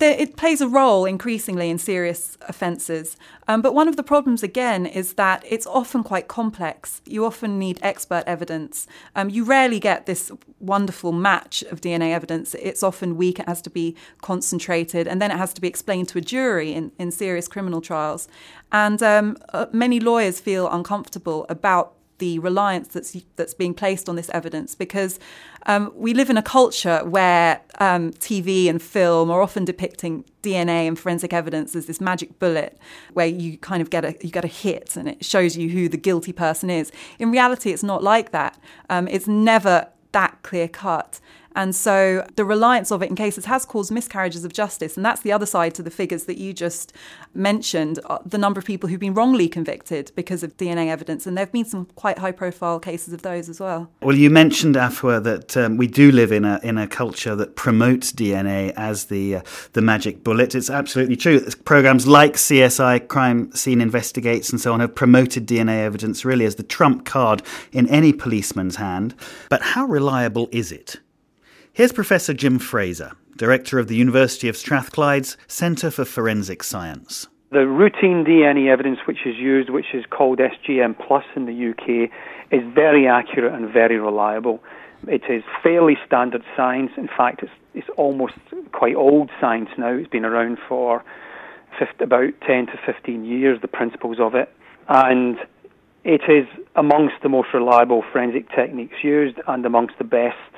it 0.00 0.36
plays 0.36 0.60
a 0.60 0.68
role 0.68 1.04
increasingly 1.04 1.70
in 1.70 1.78
serious 1.78 2.36
offences. 2.42 3.16
Um, 3.48 3.62
but 3.62 3.74
one 3.74 3.88
of 3.88 3.96
the 3.96 4.02
problems, 4.02 4.42
again, 4.42 4.84
is 4.84 5.14
that 5.14 5.44
it's 5.48 5.66
often 5.66 6.02
quite 6.02 6.28
complex. 6.28 7.00
You 7.04 7.24
often 7.24 7.58
need 7.58 7.78
expert 7.82 8.24
evidence. 8.26 8.86
Um, 9.14 9.30
you 9.30 9.44
rarely 9.44 9.78
get 9.78 10.06
this 10.06 10.32
wonderful 10.58 11.12
match 11.12 11.62
of 11.70 11.80
DNA 11.80 12.12
evidence. 12.12 12.54
It's 12.54 12.82
often 12.82 13.16
weak, 13.16 13.38
it 13.38 13.48
has 13.48 13.62
to 13.62 13.70
be 13.70 13.96
concentrated, 14.22 15.06
and 15.06 15.22
then 15.22 15.30
it 15.30 15.36
has 15.36 15.54
to 15.54 15.60
be 15.60 15.68
explained 15.68 16.08
to 16.08 16.18
a 16.18 16.22
jury 16.22 16.72
in, 16.72 16.90
in 16.98 17.10
serious 17.10 17.46
criminal 17.46 17.80
trials. 17.80 18.28
And 18.72 19.02
um, 19.02 19.36
uh, 19.52 19.66
many 19.72 20.00
lawyers 20.00 20.40
feel 20.40 20.68
uncomfortable 20.68 21.46
about 21.48 21.95
the 22.18 22.38
reliance 22.38 22.88
that's 22.88 23.16
that's 23.36 23.54
being 23.54 23.74
placed 23.74 24.08
on 24.08 24.16
this 24.16 24.30
evidence 24.30 24.74
because 24.74 25.18
um, 25.66 25.92
we 25.94 26.14
live 26.14 26.30
in 26.30 26.36
a 26.36 26.42
culture 26.42 27.04
where 27.04 27.60
um, 27.80 28.12
TV 28.12 28.68
and 28.68 28.80
film 28.80 29.30
are 29.30 29.42
often 29.42 29.64
depicting 29.64 30.24
DNA 30.42 30.86
and 30.86 30.98
forensic 30.98 31.32
evidence 31.32 31.74
as 31.74 31.86
this 31.86 32.00
magic 32.00 32.38
bullet 32.38 32.78
where 33.12 33.26
you 33.26 33.58
kind 33.58 33.82
of 33.82 33.90
get 33.90 34.04
a 34.04 34.16
you 34.22 34.30
get 34.30 34.44
a 34.44 34.48
hit 34.48 34.96
and 34.96 35.08
it 35.08 35.24
shows 35.24 35.56
you 35.56 35.68
who 35.70 35.88
the 35.88 35.96
guilty 35.96 36.32
person 36.32 36.70
is. 36.70 36.92
In 37.18 37.30
reality, 37.30 37.72
it's 37.72 37.82
not 37.82 38.02
like 38.02 38.30
that. 38.32 38.58
Um, 38.88 39.08
it's 39.08 39.26
never 39.26 39.88
that 40.12 40.42
clear 40.42 40.68
cut. 40.68 41.20
And 41.56 41.74
so 41.74 42.24
the 42.36 42.44
reliance 42.44 42.92
of 42.92 43.02
it 43.02 43.08
in 43.08 43.16
cases 43.16 43.46
has 43.46 43.64
caused 43.64 43.90
miscarriages 43.90 44.44
of 44.44 44.52
justice. 44.52 44.94
And 44.96 45.04
that's 45.04 45.22
the 45.22 45.32
other 45.32 45.46
side 45.46 45.74
to 45.76 45.82
the 45.82 45.90
figures 45.90 46.24
that 46.24 46.36
you 46.36 46.52
just 46.52 46.92
mentioned 47.34 47.98
uh, 48.04 48.18
the 48.26 48.36
number 48.36 48.58
of 48.58 48.66
people 48.66 48.90
who've 48.90 49.00
been 49.00 49.14
wrongly 49.14 49.48
convicted 49.48 50.12
because 50.14 50.42
of 50.42 50.54
DNA 50.58 50.88
evidence. 50.88 51.26
And 51.26 51.34
there 51.36 51.46
have 51.46 51.52
been 51.52 51.64
some 51.64 51.86
quite 51.96 52.18
high 52.18 52.32
profile 52.32 52.78
cases 52.78 53.14
of 53.14 53.22
those 53.22 53.48
as 53.48 53.58
well. 53.58 53.90
Well, 54.02 54.16
you 54.16 54.28
mentioned, 54.28 54.74
Afua, 54.74 55.24
that 55.24 55.56
um, 55.56 55.78
we 55.78 55.86
do 55.86 56.12
live 56.12 56.30
in 56.30 56.44
a, 56.44 56.60
in 56.62 56.76
a 56.76 56.86
culture 56.86 57.34
that 57.34 57.56
promotes 57.56 58.12
DNA 58.12 58.74
as 58.76 59.06
the, 59.06 59.36
uh, 59.36 59.42
the 59.72 59.80
magic 59.80 60.22
bullet. 60.22 60.54
It's 60.54 60.68
absolutely 60.68 61.16
true. 61.16 61.40
Programs 61.64 62.06
like 62.06 62.34
CSI, 62.34 63.08
Crime 63.08 63.50
Scene 63.52 63.80
Investigates, 63.80 64.50
and 64.50 64.60
so 64.60 64.74
on 64.74 64.80
have 64.80 64.94
promoted 64.94 65.46
DNA 65.48 65.78
evidence 65.78 66.22
really 66.22 66.44
as 66.44 66.56
the 66.56 66.62
trump 66.62 67.06
card 67.06 67.42
in 67.72 67.88
any 67.88 68.12
policeman's 68.12 68.76
hand. 68.76 69.14
But 69.48 69.62
how 69.62 69.86
reliable 69.86 70.50
is 70.52 70.70
it? 70.70 70.98
Here's 71.76 71.92
Professor 71.92 72.32
Jim 72.32 72.58
Fraser, 72.58 73.12
Director 73.36 73.78
of 73.78 73.86
the 73.86 73.96
University 73.96 74.48
of 74.48 74.56
Strathclyde's 74.56 75.36
Centre 75.46 75.90
for 75.90 76.06
Forensic 76.06 76.62
Science. 76.62 77.28
The 77.52 77.66
routine 77.66 78.24
DNA 78.24 78.72
evidence 78.72 79.00
which 79.04 79.26
is 79.26 79.36
used, 79.36 79.68
which 79.68 79.92
is 79.92 80.06
called 80.08 80.38
SGM 80.38 80.96
Plus 81.06 81.26
in 81.36 81.44
the 81.44 81.52
UK, 81.52 82.10
is 82.50 82.62
very 82.74 83.06
accurate 83.06 83.52
and 83.52 83.70
very 83.70 83.98
reliable. 83.98 84.64
It 85.06 85.24
is 85.28 85.42
fairly 85.62 85.98
standard 86.06 86.42
science. 86.56 86.92
In 86.96 87.08
fact, 87.08 87.42
it's, 87.42 87.52
it's 87.74 87.90
almost 87.98 88.38
quite 88.72 88.94
old 88.94 89.28
science 89.38 89.68
now. 89.76 89.88
It's 89.88 90.08
been 90.08 90.24
around 90.24 90.56
for 90.66 91.04
50, 91.78 92.02
about 92.02 92.32
10 92.46 92.68
to 92.68 92.80
15 92.86 93.22
years, 93.26 93.60
the 93.60 93.68
principles 93.68 94.16
of 94.18 94.34
it. 94.34 94.48
And 94.88 95.36
it 96.04 96.22
is 96.26 96.48
amongst 96.74 97.16
the 97.22 97.28
most 97.28 97.48
reliable 97.52 98.02
forensic 98.10 98.48
techniques 98.48 98.96
used 99.02 99.36
and 99.46 99.66
amongst 99.66 99.98
the 99.98 100.04
best 100.04 100.55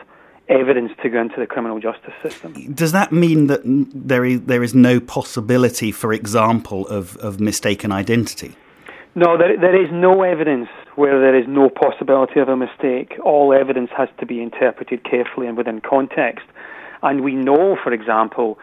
evidence 0.48 0.92
to 1.02 1.08
go 1.08 1.20
into 1.20 1.38
the 1.38 1.46
criminal 1.46 1.78
justice 1.78 2.14
system. 2.22 2.72
Does 2.74 2.92
that 2.92 3.12
mean 3.12 3.46
that 3.48 3.60
there 3.64 4.24
is 4.24 4.42
there 4.42 4.62
is 4.62 4.74
no 4.74 5.00
possibility, 5.00 5.92
for 5.92 6.12
example, 6.12 6.86
of, 6.88 7.16
of 7.18 7.40
mistaken 7.40 7.92
identity? 7.92 8.54
No, 9.14 9.36
there, 9.36 9.56
there 9.58 9.80
is 9.80 9.90
no 9.92 10.22
evidence 10.22 10.68
where 10.94 11.20
there 11.20 11.36
is 11.36 11.46
no 11.48 11.68
possibility 11.68 12.40
of 12.40 12.48
a 12.48 12.56
mistake. 12.56 13.16
All 13.24 13.52
evidence 13.52 13.90
has 13.96 14.08
to 14.20 14.26
be 14.26 14.40
interpreted 14.40 15.04
carefully 15.04 15.46
and 15.46 15.56
within 15.56 15.80
context. 15.80 16.46
And 17.02 17.22
we 17.22 17.34
know, 17.34 17.76
for 17.82 17.92
example, 17.92 18.58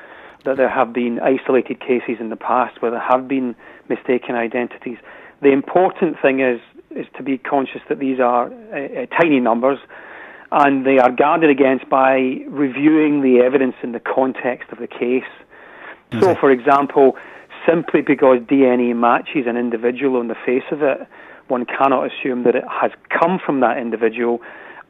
that 0.45 0.58
there 0.58 0.69
have 0.69 0.93
been 0.93 1.19
isolated 1.19 1.80
cases 1.80 2.17
in 2.19 2.30
the 2.30 2.36
past 2.36 2.82
where 2.82 2.91
there 2.91 3.00
have 3.00 3.28
been 3.28 3.56
mistaken 3.89 4.36
identities. 4.36 4.98
The 5.41 5.52
important 5.52 6.17
thing 6.21 6.39
is 6.39 6.60
is 6.91 7.06
to 7.17 7.24
be 7.24 7.38
conscious 7.38 7.82
that 7.89 8.00
these 8.00 8.19
are 8.21 8.45
uh, 8.45 9.02
uh, 9.04 9.06
tiny 9.21 9.41
numbers 9.41 9.80
and 10.58 10.86
they 10.86 11.00
are 11.00 11.12
guarded 11.12 11.50
against 11.50 11.89
by 11.89 12.39
reviewing 12.48 13.22
the 13.22 13.44
evidence 13.46 13.76
in 13.84 13.91
the 13.91 14.00
context 14.00 14.72
of 14.72 14.80
the 14.80 14.88
case. 14.88 15.28
So, 16.22 16.34
for 16.36 16.50
example, 16.50 17.18
simply 17.68 18.02
because 18.02 18.39
DNA 18.39 18.96
matches 18.96 19.48
an 19.48 19.58
individual 19.58 20.18
on 20.18 20.30
the 20.30 20.36
face 20.46 20.63
of 20.72 20.82
it, 20.82 21.00
one 21.50 21.65
cannot 21.65 22.10
assume 22.10 22.44
that 22.44 22.56
it 22.56 22.63
has 22.70 22.91
come 23.10 23.38
from 23.38 23.60
that 23.60 23.78
individual, 23.78 24.39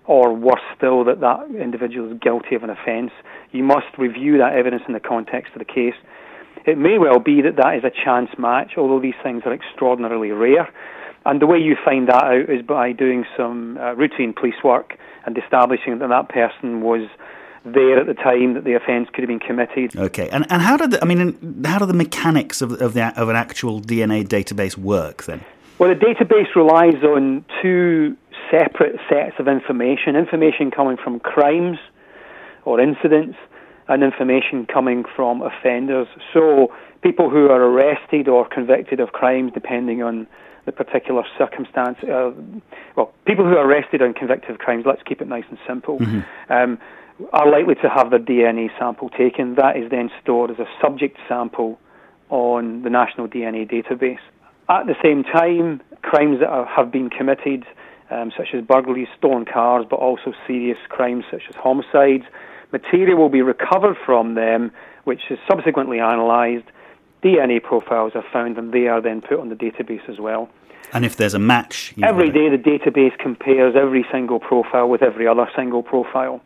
or 0.06 0.36
worse 0.36 0.62
still, 0.78 1.04
that 1.06 1.19
that 1.21 1.49
individual 1.60 2.12
is 2.12 2.19
guilty 2.19 2.54
of 2.54 2.63
an 2.63 2.69
offence. 2.69 3.12
You 3.51 3.63
must 3.63 3.88
review 3.97 4.38
that 4.38 4.54
evidence 4.54 4.84
in 4.88 4.93
the 4.93 4.99
context 4.99 5.54
of 5.54 5.60
the 5.60 5.65
case. 5.65 5.95
It 6.67 6.78
may 6.78 6.99
well 6.99 7.19
be 7.19 7.41
that 7.41 7.56
that 7.56 7.75
is 7.75 7.84
a 7.84 7.91
chance 7.91 8.30
match, 8.38 8.73
although 8.78 8.99
these 8.99 9.17
things 9.23 9.41
are 9.45 9.54
extraordinarily 9.54 10.30
rare. 10.30 10.69
And 11.25 11.41
the 11.41 11.47
way 11.47 11.57
you 11.57 11.75
find 11.83 12.07
that 12.07 12.23
out 12.23 12.49
is 12.49 12.61
by 12.61 12.91
doing 12.91 13.25
some 13.35 13.77
uh, 13.77 13.93
routine 13.93 14.33
police 14.33 14.63
work 14.63 14.97
and 15.25 15.38
establishing 15.38 15.97
that 15.99 16.09
that 16.09 16.29
person 16.29 16.81
was 16.81 17.09
there 17.65 17.99
at 17.99 18.05
the 18.05 18.13
time 18.13 18.53
that 18.53 18.63
the 18.63 18.73
offence 18.73 19.09
could 19.11 19.23
have 19.23 19.27
been 19.27 19.39
committed. 19.39 19.97
Okay, 19.97 20.29
and 20.29 20.45
and 20.51 20.61
how 20.61 20.77
did 20.77 20.91
the, 20.91 21.03
I 21.03 21.05
mean 21.05 21.63
how 21.65 21.79
do 21.79 21.88
the 21.88 21.93
mechanics 21.93 22.61
of 22.61 22.73
of, 22.73 22.93
the, 22.93 23.19
of 23.19 23.27
an 23.29 23.35
actual 23.35 23.81
DNA 23.81 24.23
database 24.23 24.77
work 24.77 25.23
then? 25.23 25.43
Well, 25.79 25.89
the 25.89 25.95
database 25.95 26.55
relies 26.55 27.03
on 27.03 27.43
two 27.61 28.15
separate 28.51 28.99
sets 29.09 29.33
of 29.39 29.47
information: 29.47 30.15
information 30.15 30.69
coming 30.69 30.97
from 30.97 31.19
crimes 31.19 31.79
or 32.65 32.79
incidents, 32.79 33.38
and 33.88 34.03
information 34.03 34.67
coming 34.67 35.03
from 35.15 35.41
offenders. 35.41 36.07
So 36.33 36.71
people 37.01 37.31
who 37.31 37.49
are 37.49 37.63
arrested 37.63 38.27
or 38.27 38.47
convicted 38.47 38.99
of 38.99 39.11
crimes, 39.11 39.51
depending 39.53 40.03
on 40.03 40.27
the 40.65 40.71
particular 40.71 41.23
circumstance. 41.38 41.97
Uh, 42.04 42.32
well, 42.95 43.13
people 43.25 43.45
who 43.45 43.56
are 43.56 43.65
arrested 43.65 44.01
on 44.01 44.13
convicted 44.13 44.51
of 44.51 44.58
crimes, 44.58 44.84
let's 44.86 45.01
keep 45.04 45.21
it 45.21 45.28
nice 45.28 45.45
and 45.49 45.60
simple, 45.67 45.99
mm-hmm. 45.99 46.51
um, 46.51 46.78
are 47.32 47.49
likely 47.49 47.75
to 47.75 47.89
have 47.89 48.10
their 48.10 48.19
DNA 48.19 48.69
sample 48.78 49.10
taken. 49.10 49.56
That 49.56 49.78
is 49.78 49.89
then 49.89 50.10
stored 50.21 50.51
as 50.51 50.60
a 50.60 50.65
subject 50.82 51.17
sample 51.28 51.80
on 52.30 52.82
the 52.82 52.89
National 52.89 53.28
DNA 53.28 53.69
Database. 53.69 54.19
At 54.67 54.88
the 54.88 54.95
same 55.04 55.23
time, 55.23 55.82
crimes 56.01 56.39
that 56.39 56.49
are, 56.49 56.65
have 56.65 56.91
been 56.91 57.10
committed, 57.10 57.65
um, 58.10 58.32
such 58.36 58.47
as 58.54 58.63
burglaries, 58.63 59.08
stolen 59.17 59.45
cars, 59.45 59.86
but 59.89 59.97
also 59.97 60.34
serious 60.47 60.78
crimes 60.89 61.23
such 61.30 61.43
as 61.47 61.56
homicides, 61.56 62.23
material 62.71 63.17
will 63.17 63.30
be 63.30 63.43
recovered 63.43 63.95
from 64.06 64.34
them, 64.34 64.71
which 65.04 65.21
is 65.30 65.38
subsequently 65.47 65.99
analysed 65.99 66.65
DNA 67.25 67.61
profiles 67.61 68.11
are 68.13 68.25
found 68.31 68.57
and 68.57 68.71
they 68.71 68.88
are 68.88 69.01
then 69.01 69.19
put 69.21 69.39
on 69.39 69.49
the 69.49 69.55
database 69.55 70.07
as 70.07 70.19
well. 70.19 70.47
And 70.93 71.03
if 71.03 71.17
there's 71.17 71.33
a 71.33 71.39
match, 71.39 71.93
every 72.03 72.29
day 72.29 72.47
the 72.49 72.61
database 72.61 73.17
compares 73.17 73.75
every 73.75 74.05
single 74.11 74.39
profile 74.39 74.88
with 74.88 75.01
every 75.01 75.27
other 75.27 75.49
single 75.55 75.81
profile. 75.81 76.41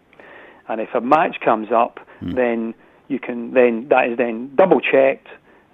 And 0.69 0.79
if 0.79 0.95
a 0.95 1.01
match 1.01 1.41
comes 1.43 1.67
up, 1.71 1.99
mm. 2.21 2.35
then 2.35 2.73
you 3.09 3.19
can 3.19 3.53
then 3.53 3.87
that 3.89 4.07
is 4.09 4.17
then 4.17 4.51
double 4.55 4.79
checked, 4.79 5.27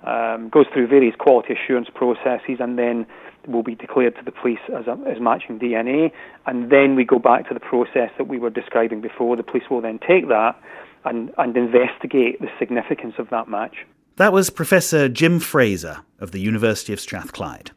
um, 0.04 0.50
goes 0.50 0.65
through 0.74 0.88
various 0.88 1.15
quality 1.15 1.54
assurance 1.54 1.89
processes, 1.94 2.58
and 2.60 2.78
then 2.80 3.06
will 3.48 3.63
be 3.63 3.76
declared 3.76 4.15
to 4.15 4.24
the 4.24 4.32
police 4.32 4.60
as, 4.76 4.88
a, 4.88 4.98
as 5.08 5.20
matching 5.20 5.60
DNA. 5.60 6.12
And 6.48 6.72
then 6.72 6.96
we 6.96 7.06
go 7.06 7.20
back 7.20 7.48
to 7.50 7.54
the 7.54 7.60
process 7.60 8.10
that 8.18 8.28
we 8.28 8.39
were 8.39 8.50
describing 8.50 9.02
before. 9.02 9.36
The 9.36 9.44
police 9.44 9.70
will 9.70 9.82
then 9.82 10.00
take 10.00 10.28
that 10.30 10.60
and, 11.04 11.32
and 11.38 11.56
investigate 11.56 12.41
the 12.41 12.50
significance 12.58 13.15
of 13.20 13.30
that 13.30 13.48
match. 13.48 13.86
That 14.17 14.32
was 14.32 14.49
Professor 14.49 15.10
Jim 15.10 15.41
Fraser 15.41 15.99
of 16.19 16.32
the 16.32 16.39
University 16.39 16.93
of 16.93 17.01
Strathclyde. 17.01 17.71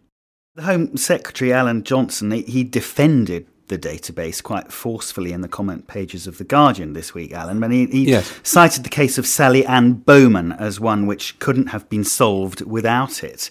The 0.54 0.62
Home 0.62 0.96
Secretary, 0.96 1.52
Alan 1.52 1.82
Johnson, 1.82 2.30
he 2.30 2.62
defended 2.62 3.48
the 3.66 3.78
database 3.78 4.40
quite 4.42 4.72
forcefully 4.72 5.32
in 5.32 5.40
the 5.40 5.48
comment 5.48 5.88
pages 5.88 6.26
of 6.28 6.38
The 6.38 6.44
Guardian 6.44 6.92
this 6.92 7.12
week, 7.12 7.32
Alan. 7.32 7.58
But 7.58 7.72
he, 7.72 7.86
he 7.86 8.10
yes. 8.10 8.32
cited 8.44 8.84
the 8.84 8.88
case 8.88 9.18
of 9.18 9.26
Sally 9.26 9.66
Anne 9.66 9.94
Bowman 9.94 10.52
as 10.52 10.78
one 10.78 11.06
which 11.06 11.38
couldn't 11.40 11.68
have 11.68 11.88
been 11.88 12.04
solved 12.04 12.62
without 12.62 13.24
it. 13.24 13.50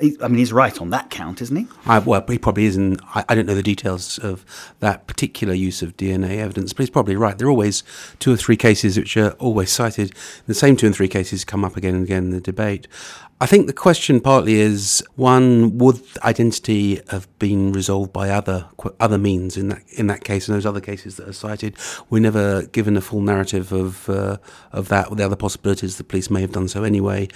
I 0.00 0.28
mean, 0.28 0.38
he's 0.38 0.52
right 0.52 0.80
on 0.80 0.90
that 0.90 1.10
count, 1.10 1.42
isn't 1.42 1.56
he? 1.56 1.66
I, 1.86 1.98
well, 1.98 2.24
he 2.28 2.38
probably 2.38 2.66
isn't. 2.66 3.00
I, 3.14 3.24
I, 3.28 3.34
don't 3.34 3.46
know 3.46 3.54
the 3.54 3.62
details 3.62 4.18
of 4.18 4.44
that 4.80 5.06
particular 5.06 5.54
use 5.54 5.82
of 5.82 5.96
DNA 5.96 6.38
evidence, 6.38 6.72
but 6.72 6.82
he's 6.82 6.90
probably 6.90 7.16
right. 7.16 7.36
There 7.36 7.48
are 7.48 7.50
always 7.50 7.82
two 8.18 8.32
or 8.32 8.36
three 8.36 8.56
cases 8.56 8.96
which 8.96 9.16
are 9.16 9.30
always 9.32 9.70
cited. 9.70 10.14
The 10.46 10.54
same 10.54 10.76
two 10.76 10.86
and 10.86 10.94
three 10.94 11.08
cases 11.08 11.44
come 11.44 11.64
up 11.64 11.76
again 11.76 11.94
and 11.94 12.04
again 12.04 12.24
in 12.24 12.30
the 12.30 12.40
debate. 12.40 12.86
I 13.40 13.46
think 13.46 13.68
the 13.68 13.72
question 13.72 14.20
partly 14.20 14.54
is 14.54 15.02
one: 15.14 15.78
Would 15.78 16.02
identity 16.24 17.00
have 17.08 17.28
been 17.38 17.72
resolved 17.72 18.12
by 18.12 18.30
other 18.30 18.66
other 18.98 19.18
means 19.18 19.56
in 19.56 19.68
that 19.68 19.82
in 19.90 20.08
that 20.08 20.24
case? 20.24 20.48
And 20.48 20.56
those 20.56 20.66
other 20.66 20.80
cases 20.80 21.16
that 21.16 21.28
are 21.28 21.32
cited, 21.32 21.76
we're 22.10 22.18
never 22.20 22.62
given 22.66 22.96
a 22.96 23.00
full 23.00 23.20
narrative 23.20 23.72
of 23.72 24.08
uh, 24.08 24.38
of 24.72 24.88
that. 24.88 25.16
The 25.16 25.24
other 25.24 25.36
possibilities, 25.36 25.98
the 25.98 26.04
police 26.04 26.30
may 26.30 26.40
have 26.40 26.52
done 26.52 26.66
so 26.66 26.82
anyway. 26.82 27.28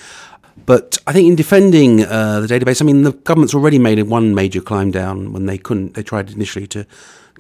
But 0.65 0.99
I 1.07 1.13
think 1.13 1.29
in 1.29 1.35
defending 1.37 2.05
uh, 2.05 2.41
the 2.41 2.47
database, 2.47 2.81
I 2.81 2.85
mean, 2.85 3.03
the 3.03 3.13
government's 3.13 3.55
already 3.55 3.79
made 3.79 4.01
one 4.05 4.35
major 4.35 4.61
climb 4.61 4.91
down 4.91 5.33
when 5.33 5.47
they 5.47 5.59
couldn't. 5.59 5.95
They 5.95 6.03
tried 6.03 6.31
initially 6.31 6.67
to 6.69 6.87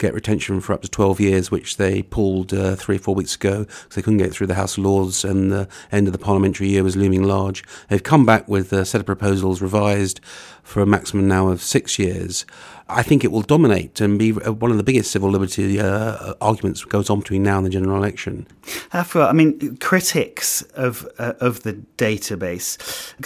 get 0.03 0.15
retention 0.15 0.61
for 0.61 0.73
up 0.73 0.83
to 0.83 0.88
12 0.88 1.21
years, 1.21 1.51
which 1.51 1.77
they 1.77 2.03
pulled 2.03 2.53
uh, 2.53 2.75
three 2.75 2.97
or 2.97 2.99
four 2.99 3.15
weeks 3.15 3.37
ago 3.37 3.61
because 3.61 3.95
they 3.95 4.03
couldn't 4.03 4.19
get 4.19 4.33
through 4.33 4.49
the 4.49 4.55
House 4.55 4.77
of 4.77 4.85
Lords 4.85 5.25
and 5.25 5.51
the 5.51 5.69
end 5.93 6.09
of 6.09 6.12
the 6.12 6.19
parliamentary 6.19 6.69
year 6.69 6.83
was 6.83 6.97
looming 6.97 7.23
large. 7.23 7.62
They've 7.88 8.03
come 8.03 8.27
back 8.27 8.49
with 8.49 8.73
a 8.73 8.85
set 8.85 9.01
of 9.01 9.07
proposals 9.07 9.62
revised 9.62 10.21
for 10.65 10.83
a 10.83 10.87
maximum 10.87 11.29
now 11.29 11.49
of 11.49 11.62
six 11.62 11.99
years. 11.99 12.45
I 12.88 13.03
think 13.03 13.25
it 13.25 13.33
will 13.33 13.43
dominate 13.43 14.01
and 14.01 14.19
be 14.19 14.33
one 14.33 14.71
of 14.71 14.77
the 14.77 14.83
biggest 14.83 15.11
civil 15.12 15.31
liberty 15.31 15.81
uh, 15.81 16.35
arguments 16.41 16.83
that 16.83 16.91
goes 16.91 17.09
on 17.09 17.21
between 17.21 17.43
now 17.43 17.59
and 17.59 17.67
the 17.67 17.71
general 17.71 17.97
election. 17.97 18.47
I 19.29 19.33
mean, 19.33 19.77
critics 19.79 20.62
of 20.75 21.09
uh, 21.19 21.35
of 21.41 21.62
the 21.62 21.75
database 21.97 22.77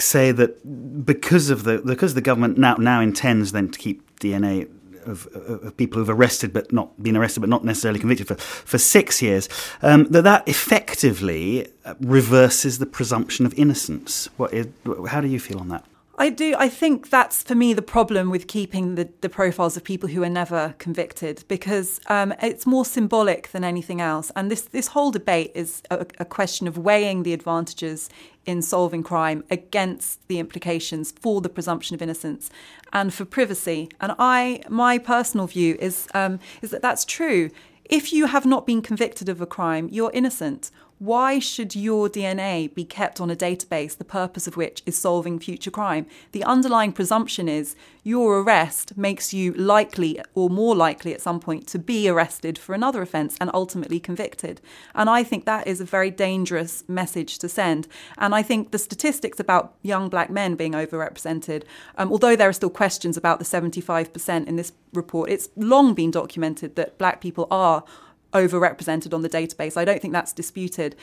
say 0.00 0.30
that 0.32 1.04
because 1.04 1.50
of 1.50 1.64
the 1.64 1.78
because 1.78 2.14
the 2.14 2.20
government 2.20 2.58
now 2.58 2.74
now 2.74 3.00
intends 3.00 3.52
then 3.52 3.70
to 3.70 3.78
keep 3.78 4.02
DNA 4.20 4.68
of, 5.08 5.26
of, 5.26 5.76
people 5.76 5.98
who've 5.98 6.10
arrested 6.10 6.52
but 6.52 6.72
not 6.72 7.02
been 7.02 7.16
arrested 7.16 7.40
but 7.40 7.48
not 7.48 7.64
necessarily 7.64 8.00
convicted 8.00 8.28
for, 8.28 8.34
for 8.36 8.78
six 8.78 9.22
years, 9.22 9.48
um, 9.82 10.04
that 10.10 10.22
that 10.22 10.46
effectively 10.48 11.68
reverses 12.00 12.78
the 12.78 12.86
presumption 12.86 13.46
of 13.46 13.54
innocence. 13.58 14.28
What 14.36 14.52
is, 14.52 14.66
how 15.08 15.20
do 15.20 15.28
you 15.28 15.40
feel 15.40 15.58
on 15.58 15.68
that? 15.68 15.84
I 16.18 16.30
do. 16.30 16.54
I 16.58 16.70
think 16.70 17.10
that's 17.10 17.42
for 17.42 17.54
me 17.54 17.74
the 17.74 17.82
problem 17.82 18.30
with 18.30 18.46
keeping 18.46 18.94
the, 18.94 19.10
the 19.20 19.28
profiles 19.28 19.76
of 19.76 19.84
people 19.84 20.08
who 20.08 20.22
are 20.22 20.30
never 20.30 20.74
convicted 20.78 21.44
because 21.46 22.00
um, 22.06 22.32
it's 22.40 22.66
more 22.66 22.86
symbolic 22.86 23.48
than 23.48 23.64
anything 23.64 24.00
else. 24.00 24.32
And 24.34 24.50
this, 24.50 24.62
this 24.62 24.88
whole 24.88 25.10
debate 25.10 25.52
is 25.54 25.82
a, 25.90 26.06
a 26.18 26.24
question 26.24 26.66
of 26.66 26.78
weighing 26.78 27.22
the 27.22 27.34
advantages 27.34 28.08
in 28.46 28.62
solving 28.62 29.02
crime 29.02 29.44
against 29.50 30.26
the 30.28 30.38
implications 30.38 31.12
for 31.12 31.42
the 31.42 31.50
presumption 31.50 31.94
of 31.94 32.00
innocence 32.00 32.48
and 32.94 33.12
for 33.12 33.26
privacy. 33.26 33.90
And 34.00 34.14
I, 34.18 34.62
my 34.70 34.96
personal 34.96 35.46
view 35.46 35.76
is 35.78 36.08
um, 36.14 36.38
is 36.62 36.70
that 36.70 36.80
that's 36.80 37.04
true. 37.04 37.50
If 37.84 38.12
you 38.12 38.26
have 38.26 38.46
not 38.46 38.66
been 38.66 38.82
convicted 38.82 39.28
of 39.28 39.40
a 39.40 39.46
crime, 39.46 39.88
you're 39.92 40.10
innocent 40.12 40.70
why 40.98 41.38
should 41.38 41.76
your 41.76 42.08
DNA 42.08 42.72
be 42.72 42.84
kept 42.84 43.20
on 43.20 43.30
a 43.30 43.36
database, 43.36 43.96
the 43.98 44.04
purpose 44.04 44.46
of 44.46 44.56
which 44.56 44.82
is 44.86 44.96
solving 44.96 45.38
future 45.38 45.70
crime? 45.70 46.06
The 46.32 46.42
underlying 46.44 46.92
presumption 46.92 47.50
is 47.50 47.76
your 48.02 48.40
arrest 48.40 48.96
makes 48.96 49.34
you 49.34 49.52
likely 49.52 50.18
or 50.34 50.48
more 50.48 50.74
likely 50.74 51.12
at 51.12 51.20
some 51.20 51.38
point 51.38 51.66
to 51.66 51.78
be 51.78 52.08
arrested 52.08 52.56
for 52.56 52.74
another 52.74 53.02
offence 53.02 53.36
and 53.40 53.50
ultimately 53.52 54.00
convicted. 54.00 54.62
And 54.94 55.10
I 55.10 55.22
think 55.22 55.44
that 55.44 55.66
is 55.66 55.82
a 55.82 55.84
very 55.84 56.10
dangerous 56.10 56.82
message 56.88 57.38
to 57.40 57.48
send. 57.48 57.88
And 58.16 58.34
I 58.34 58.42
think 58.42 58.70
the 58.70 58.78
statistics 58.78 59.38
about 59.38 59.74
young 59.82 60.08
black 60.08 60.30
men 60.30 60.54
being 60.54 60.72
overrepresented, 60.72 61.64
um, 61.98 62.10
although 62.10 62.36
there 62.36 62.48
are 62.48 62.54
still 62.54 62.70
questions 62.70 63.18
about 63.18 63.38
the 63.38 63.44
75% 63.44 64.46
in 64.46 64.56
this 64.56 64.72
report, 64.94 65.28
it's 65.28 65.50
long 65.56 65.92
been 65.92 66.10
documented 66.10 66.76
that 66.76 66.96
black 66.96 67.20
people 67.20 67.46
are 67.50 67.84
overrepresented 68.32 69.14
on 69.14 69.22
the 69.22 69.28
database. 69.28 69.76
I 69.76 69.84
don't 69.84 70.00
think 70.00 70.12
that's 70.12 70.32
disputed. 70.32 70.96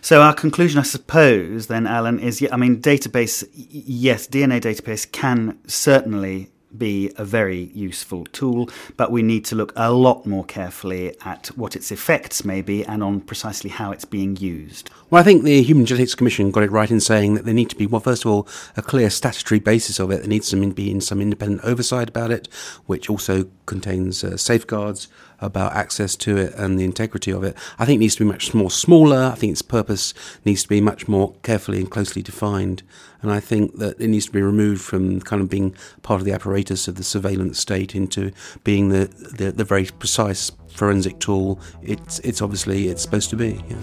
So 0.00 0.22
our 0.22 0.34
conclusion, 0.34 0.78
I 0.78 0.82
suppose, 0.82 1.66
then, 1.66 1.86
Alan, 1.86 2.18
is 2.18 2.46
I 2.50 2.56
mean, 2.56 2.80
database, 2.80 3.48
yes, 3.54 4.26
DNA 4.26 4.60
database 4.60 5.10
can 5.10 5.58
certainly 5.66 6.50
be 6.76 7.12
a 7.16 7.24
very 7.24 7.70
useful 7.74 8.24
tool, 8.26 8.68
but 8.96 9.10
we 9.10 9.22
need 9.22 9.44
to 9.46 9.56
look 9.56 9.72
a 9.76 9.92
lot 9.92 10.26
more 10.26 10.44
carefully 10.44 11.16
at 11.24 11.48
what 11.48 11.74
its 11.74 11.90
effects 11.90 12.44
may 12.44 12.62
be 12.62 12.84
and 12.84 13.02
on 13.02 13.20
precisely 13.20 13.70
how 13.70 13.90
it's 13.90 14.04
being 14.04 14.36
used. 14.36 14.90
Well, 15.10 15.20
I 15.20 15.24
think 15.24 15.42
the 15.42 15.62
Human 15.62 15.86
Genetics 15.86 16.14
Commission 16.14 16.50
got 16.50 16.62
it 16.62 16.70
right 16.70 16.90
in 16.90 17.00
saying 17.00 17.34
that 17.34 17.44
there 17.44 17.54
need 17.54 17.70
to 17.70 17.76
be, 17.76 17.86
well, 17.86 18.00
first 18.00 18.24
of 18.24 18.30
all, 18.30 18.48
a 18.76 18.82
clear 18.82 19.10
statutory 19.10 19.60
basis 19.60 19.98
of 19.98 20.10
it. 20.10 20.18
There 20.18 20.28
needs 20.28 20.50
to 20.50 20.72
be 20.72 21.00
some 21.00 21.20
independent 21.20 21.64
oversight 21.64 22.08
about 22.08 22.30
it, 22.30 22.48
which 22.86 23.10
also 23.10 23.48
contains 23.66 24.22
uh, 24.22 24.36
safeguards 24.36 25.08
about 25.40 25.74
access 25.74 26.16
to 26.16 26.36
it 26.36 26.54
and 26.54 26.78
the 26.78 26.84
integrity 26.84 27.30
of 27.30 27.42
it. 27.42 27.56
I 27.78 27.84
think 27.84 27.96
it 27.96 28.00
needs 28.00 28.16
to 28.16 28.24
be 28.24 28.30
much 28.30 28.54
more 28.54 28.70
smaller. 28.70 29.30
I 29.32 29.34
think 29.34 29.52
its 29.52 29.62
purpose 29.62 30.14
needs 30.44 30.62
to 30.62 30.68
be 30.68 30.80
much 30.80 31.08
more 31.08 31.34
carefully 31.42 31.78
and 31.78 31.90
closely 31.90 32.22
defined. 32.22 32.82
And 33.22 33.30
I 33.30 33.40
think 33.40 33.76
that 33.76 34.00
it 34.00 34.08
needs 34.08 34.26
to 34.26 34.32
be 34.32 34.42
removed 34.42 34.82
from 34.82 35.20
kind 35.20 35.42
of 35.42 35.50
being 35.50 35.74
part 36.02 36.20
of 36.20 36.24
the 36.24 36.32
apparatus 36.32 36.88
of 36.88 36.96
the 36.96 37.04
surveillance 37.04 37.58
state 37.58 37.94
into 37.94 38.32
being 38.64 38.88
the, 38.88 39.06
the, 39.36 39.52
the 39.52 39.64
very 39.64 39.86
precise 39.86 40.50
forensic 40.70 41.18
tool 41.18 41.58
it's, 41.82 42.20
it's 42.20 42.40
obviously 42.40 42.88
it's 42.88 43.02
supposed 43.02 43.30
to 43.30 43.36
be. 43.36 43.62
Yeah. 43.68 43.76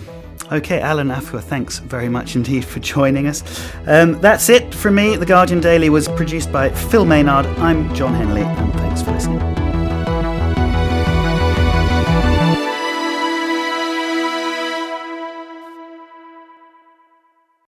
Okay, 0.51 0.79
Alan 0.79 1.09
Afua, 1.09 1.41
thanks 1.41 1.79
very 1.79 2.07
much 2.07 2.35
indeed 2.35 2.63
for 2.63 2.79
joining 2.79 3.27
us. 3.27 3.43
Um, 3.85 4.19
that's 4.21 4.47
it 4.49 4.73
from 4.73 4.95
me. 4.95 5.17
The 5.17 5.25
Guardian 5.25 5.59
Daily 5.59 5.89
was 5.89 6.07
produced 6.07 6.51
by 6.51 6.69
Phil 6.69 7.05
Maynard. 7.05 7.45
I'm 7.57 7.93
Jon 7.93 8.13
Henley, 8.13 8.43
and 8.43 8.73
thanks 8.73 9.01
for 9.01 9.11
listening. 9.11 9.66